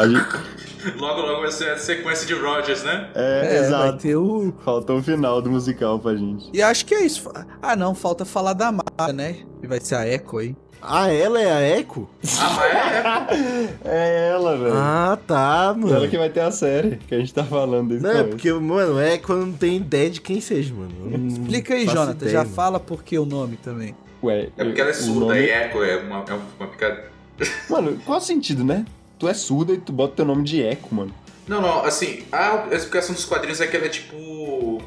[0.98, 3.08] Logo, logo vai ser a sequência de Rogers, né?
[3.14, 3.98] É, vai exato.
[3.98, 4.52] ter o.
[4.64, 6.50] Faltou o final do musical pra gente.
[6.52, 7.30] E acho que é isso.
[7.60, 9.36] Ah, não, falta falar da Mara, né?
[9.62, 10.56] E vai ser a Echo aí.
[10.82, 12.08] Ah, ela é a Echo?
[12.40, 13.78] Ah, é.
[13.84, 14.72] É ela, velho.
[14.76, 15.94] Ah, tá, mano.
[15.94, 18.24] Ela que vai ter a série que a gente tá falando desde Não, o é
[18.24, 20.90] porque, mano, é quando não tem ideia de quem seja, mano.
[21.04, 22.12] Não Explica aí, Jonathan.
[22.12, 22.50] ideia, Já mano.
[22.54, 23.94] fala por que o nome também.
[24.22, 27.04] Ué, É porque ela é o surda nome- e eco é uma, é uma picada.
[27.70, 28.84] Mano, qual o sentido, né?
[29.18, 31.12] Tu é surda e tu bota teu nome de Eco, mano.
[31.48, 34.14] Não, não, assim, a explicação dos quadrinhos é que ela é tipo.
[34.16, 34.80] Um,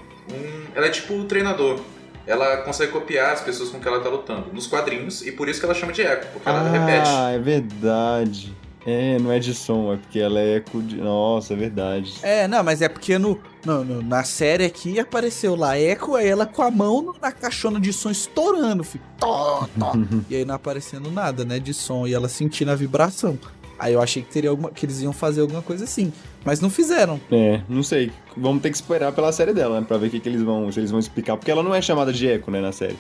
[0.74, 1.80] ela é tipo um treinador.
[2.28, 5.60] Ela consegue copiar as pessoas com que ela tá lutando nos quadrinhos e por isso
[5.60, 7.08] que ela chama de eco, porque ela repete.
[7.10, 8.56] Ah, é verdade.
[8.88, 10.98] É, não é de som, é porque ela é eco de.
[10.98, 12.14] Nossa, é verdade.
[12.22, 16.28] É, não, mas é porque no, no- no- na série aqui apareceu lá Echo, é
[16.28, 19.04] ela com a mão na caixona de som estourando, filho.
[19.20, 19.94] Tó, tó.
[20.30, 23.40] e aí não aparecendo nada, né, de som, e ela sentindo a vibração.
[23.78, 26.12] Aí eu achei que teria alguma, que eles iam fazer alguma coisa assim,
[26.44, 27.20] mas não fizeram.
[27.32, 28.12] É, não sei.
[28.36, 29.86] Vamos ter que esperar pela série dela, né?
[29.88, 30.72] Pra ver o que, que eles vão.
[30.72, 31.38] Se eles vão explicar.
[31.38, 32.98] Porque ela não é chamada de Eco, né, na série.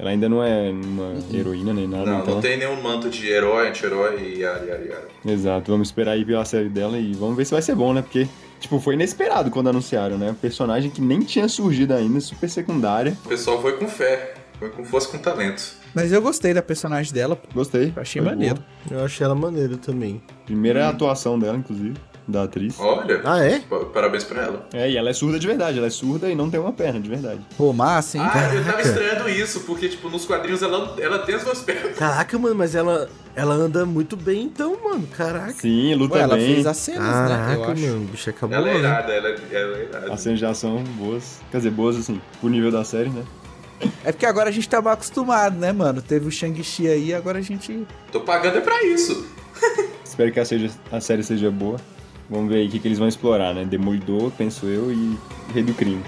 [0.00, 2.06] Ela ainda não é uma heroína nem nada.
[2.06, 2.34] Não, então...
[2.36, 5.08] não tem nenhum manto de herói, anti-herói e yara, yara, yara.
[5.26, 8.00] Exato, vamos esperar aí pela série dela e vamos ver se vai ser bom, né?
[8.00, 8.26] Porque,
[8.58, 10.30] tipo, foi inesperado quando anunciaram, né?
[10.30, 13.14] Um personagem que nem tinha surgido ainda, super secundária.
[13.26, 15.79] O pessoal foi com fé, foi com força com talento.
[15.94, 17.40] Mas eu gostei da personagem dela.
[17.54, 17.92] Gostei.
[17.96, 18.56] Eu achei Foi maneiro.
[18.88, 19.00] boa.
[19.00, 20.22] Eu achei ela maneira também.
[20.46, 21.94] Primeira atuação dela, inclusive,
[22.28, 22.78] da atriz.
[22.78, 23.58] Olha, Ah, é?
[23.60, 24.66] pa- parabéns pra ela.
[24.72, 27.00] É, e ela é surda de verdade, ela é surda e não tem uma perna,
[27.00, 27.40] de verdade.
[27.56, 28.24] Pô, massa, hein?
[28.24, 28.88] Ah, eu tava Caraca.
[28.88, 31.96] estranhando isso, porque, tipo, nos quadrinhos ela, ela tem as duas pernas.
[31.96, 35.06] Caraca, mano, mas ela, ela anda muito bem então, mano.
[35.16, 35.52] Caraca.
[35.54, 36.54] Sim, luta Ué, ela bem.
[36.54, 37.10] fez as cenas, né?
[37.24, 37.82] Eu Caraca, acho.
[37.82, 38.56] mano, o bicho acabou.
[38.56, 38.78] Ela é né?
[38.78, 40.12] irada, ela, ela é irada.
[40.12, 41.40] As cenas já são boas.
[41.50, 43.24] Quer dizer, boas assim, pro nível da série, né?
[44.04, 46.02] É porque agora a gente tá mal acostumado, né, mano?
[46.02, 47.86] Teve o Shang-Chi aí, agora a gente.
[48.12, 49.26] Tô pagando é pra isso.
[50.04, 51.78] espero que a, seja, a série seja boa.
[52.28, 53.64] Vamos ver aí o que, que eles vão explorar, né?
[53.64, 55.18] Demolidor, penso eu, e
[55.52, 56.02] Rei do Crime.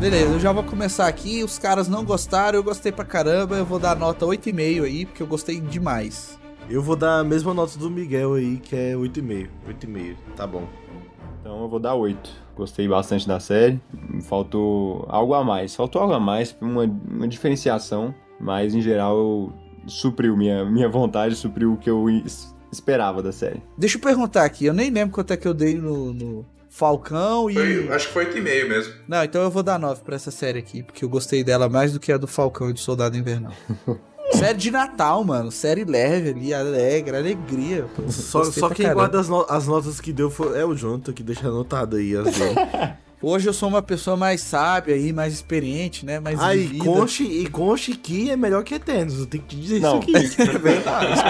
[0.00, 1.44] Beleza, eu já vou começar aqui.
[1.44, 3.56] Os caras não gostaram, eu gostei pra caramba.
[3.56, 6.38] Eu vou dar nota 8,5 aí, porque eu gostei demais.
[6.70, 9.48] Eu vou dar a mesma nota do Miguel aí, que é 8,5.
[9.68, 10.64] 8,5, tá bom.
[11.40, 12.30] Então eu vou dar 8.
[12.56, 13.78] Gostei bastante da série.
[14.22, 15.74] Faltou algo a mais.
[15.76, 18.14] Faltou algo a mais, uma, uma diferenciação.
[18.40, 19.52] Mas em geral
[19.86, 23.62] supriu minha, minha vontade, supriu o que eu es- esperava da série.
[23.76, 27.50] Deixa eu perguntar aqui, eu nem lembro quanto é que eu dei no, no Falcão
[27.50, 27.54] e.
[27.54, 28.94] Foi- acho que foi 8,5 mesmo.
[29.08, 31.92] Não, então eu vou dar 9 pra essa série aqui, porque eu gostei dela mais
[31.92, 33.52] do que a do Falcão e do Soldado Invernal.
[34.32, 35.50] série de Natal, mano.
[35.50, 37.86] Série leve ali, alegre, alegria.
[37.96, 38.10] pô.
[38.10, 38.94] Só, só quem caramba.
[39.02, 42.16] guarda as, no- as notas que deu foi, é o Jonathan, que deixa anotado aí
[42.16, 42.54] as dele.
[43.22, 46.18] Hoje eu sou uma pessoa mais sábia aí, mais experiente, né?
[46.18, 46.84] Mais Aí, vivida.
[46.84, 50.00] conche, e conche que é melhor que Eternos, eu tenho que te dizer Não.
[50.00, 50.50] isso aqui.
[50.56, 51.22] É verdade.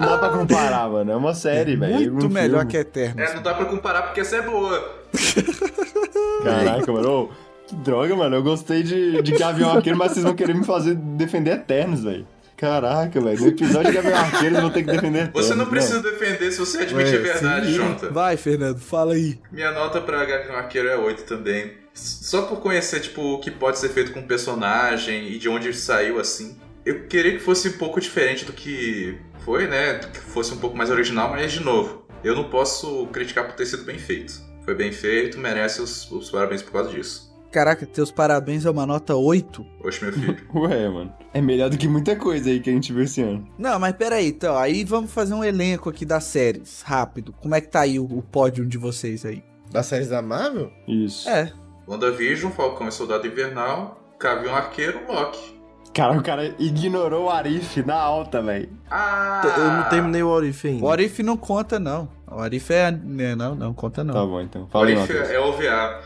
[0.00, 1.12] Não dá pra comparar, mano.
[1.12, 2.12] É uma série, velho.
[2.12, 2.70] Muito um melhor filme.
[2.70, 3.20] que Eterno.
[3.20, 5.00] É, não dá pra comparar porque essa é boa.
[6.42, 7.28] Caraca, mano.
[7.66, 8.36] Que droga, mano.
[8.36, 12.26] Eu gostei de, de Gavião Arqueiro, mas vocês vão querer me fazer defender Eternos, velho.
[12.60, 13.40] Caraca, velho.
[13.40, 15.30] No episódio de Gavião Arqueiro eu vou ter que defender.
[15.32, 17.72] Você não precisa defender se você admite Ué, a verdade.
[17.72, 18.10] Jonathan.
[18.10, 19.40] Vai, Fernando, fala aí.
[19.50, 21.72] Minha nota pra Gavião Arqueiro é 8 também.
[21.94, 25.72] Só por conhecer, tipo, o que pode ser feito com o personagem e de onde
[25.72, 26.60] saiu, assim.
[26.84, 29.94] Eu queria que fosse um pouco diferente do que foi, né?
[29.94, 33.64] Que fosse um pouco mais original, mas, de novo, eu não posso criticar por ter
[33.64, 34.34] sido bem feito.
[34.66, 37.29] Foi bem feito, merece os, os parabéns por causa disso.
[37.50, 39.66] Caraca, teus parabéns é uma nota 8.
[39.84, 40.36] Oxe, meu filho.
[40.54, 41.12] Ué, mano.
[41.34, 43.46] É melhor do que muita coisa aí que a gente viu esse ano.
[43.58, 47.32] Não, mas peraí, então, aí vamos fazer um elenco aqui das séries, rápido.
[47.40, 49.42] Como é que tá aí o, o pódio de vocês aí?
[49.70, 50.70] Das séries da Marvel?
[50.86, 51.28] Isso.
[51.28, 51.52] É,
[51.88, 55.58] WandaVision, Falcão e Soldado Invernal, Gavião Arqueiro, Loki.
[55.92, 58.68] Cara, o cara ignorou o Arif na alta, velho.
[58.88, 59.42] Ah!
[59.58, 60.84] Eu não terminei o Orif ainda.
[60.84, 62.08] o Arif não conta, não.
[62.30, 62.92] O Arif é.
[62.92, 64.14] né, Não, não conta, não.
[64.14, 64.68] Tá bom, então.
[64.68, 65.30] Fala aí, Orif Matheus.
[65.30, 66.00] é OVA.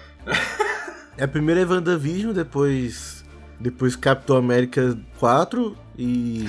[1.16, 3.24] É primeiro é WandaVision, depois.
[3.58, 6.46] Depois Capitão América 4 e.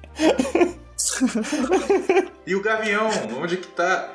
[2.45, 3.09] E o Gavião,
[3.41, 4.13] onde que tá?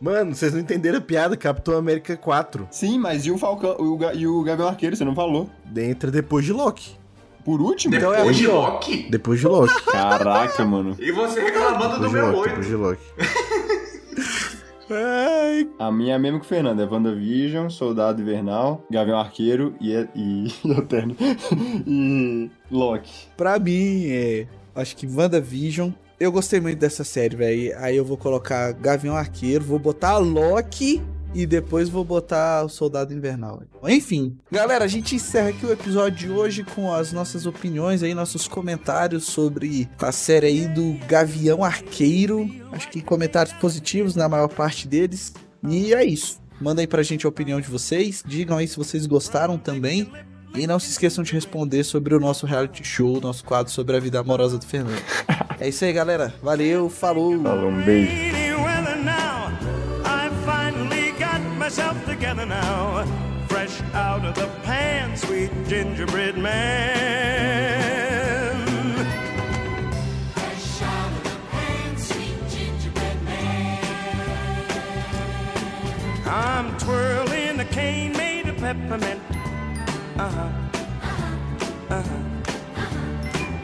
[0.00, 1.36] Mano, vocês não entenderam a piada?
[1.36, 2.68] Capitão América 4.
[2.70, 5.50] Sim, mas e o Falcão o e o Gavião Arqueiro, você não falou?
[5.76, 6.96] Entra depois de Loki.
[7.44, 7.94] Por último?
[7.94, 8.46] Então é Depois de.
[8.48, 9.08] Loki?
[9.08, 9.84] Depois de Loki.
[9.84, 10.96] Caraca, mano.
[10.98, 12.48] E você reclamando do Depois de meu Loki, 8.
[12.48, 13.02] depois de Loki.
[14.90, 16.80] Ai, A minha é mesmo que o Fernando.
[16.80, 19.92] É WandaVision, Soldado Invernal, Gavião Arqueiro e...
[20.14, 20.46] E...
[20.64, 21.16] e Eterno.
[21.86, 22.50] e...
[22.70, 23.28] Loki.
[23.36, 24.46] pra mim, é.
[24.74, 25.90] Acho que WandaVision.
[26.18, 27.76] Eu gostei muito dessa série, velho.
[27.78, 31.02] Aí eu vou colocar Gavião Arqueiro, vou botar Loki
[31.36, 33.62] e depois vou botar o Soldado Invernal.
[33.86, 38.14] Enfim, galera, a gente encerra aqui o episódio de hoje com as nossas opiniões aí,
[38.14, 42.48] nossos comentários sobre a série aí do Gavião Arqueiro.
[42.72, 45.34] Acho que comentários positivos na maior parte deles.
[45.68, 46.40] E é isso.
[46.58, 48.24] Manda aí pra gente a opinião de vocês.
[48.26, 50.10] Digam aí se vocês gostaram também.
[50.54, 54.00] E não se esqueçam de responder sobre o nosso reality show, nosso quadro sobre a
[54.00, 55.02] vida amorosa do Fernando.
[55.60, 56.32] é isso aí, galera.
[56.42, 57.42] Valeu, falou.
[57.42, 58.75] Falou, um beijo.
[61.66, 63.04] Myself together now.
[63.48, 66.54] Fresh out of the pan, sweet gingerbread man.
[70.32, 73.82] Fresh out of the pan, sweet gingerbread man.
[76.24, 79.20] I'm twirling a cane made of peppermint.
[80.18, 80.52] Uh huh.
[81.90, 82.22] Uh huh.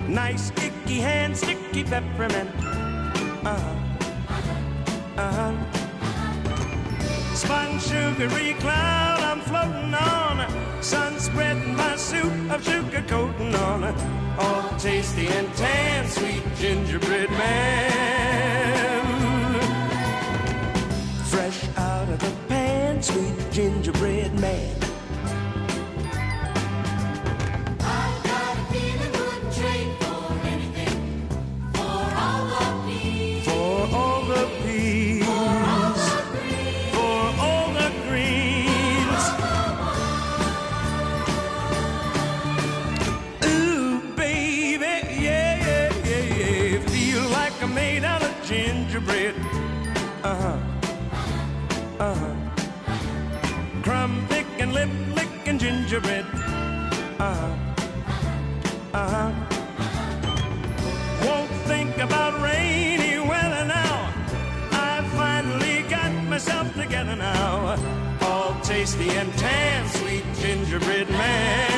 [0.09, 2.51] Nice sticky hand, sticky peppermint.
[3.47, 3.77] Uh huh.
[5.19, 5.55] Uh huh.
[7.43, 10.47] Spun sugary cloud I'm floating on.
[10.81, 13.83] Sun spreading my suit of sugar coating on.
[14.39, 17.22] All tasty and tan, sweet gingerbread
[55.93, 56.25] gingerbread.
[57.19, 57.57] Uh huh.
[58.95, 59.31] Uh huh.
[61.27, 64.11] Won't think about rainy weather now.
[64.73, 67.77] I finally got myself together now.
[68.23, 71.72] All tasty and tan, sweet gingerbread man.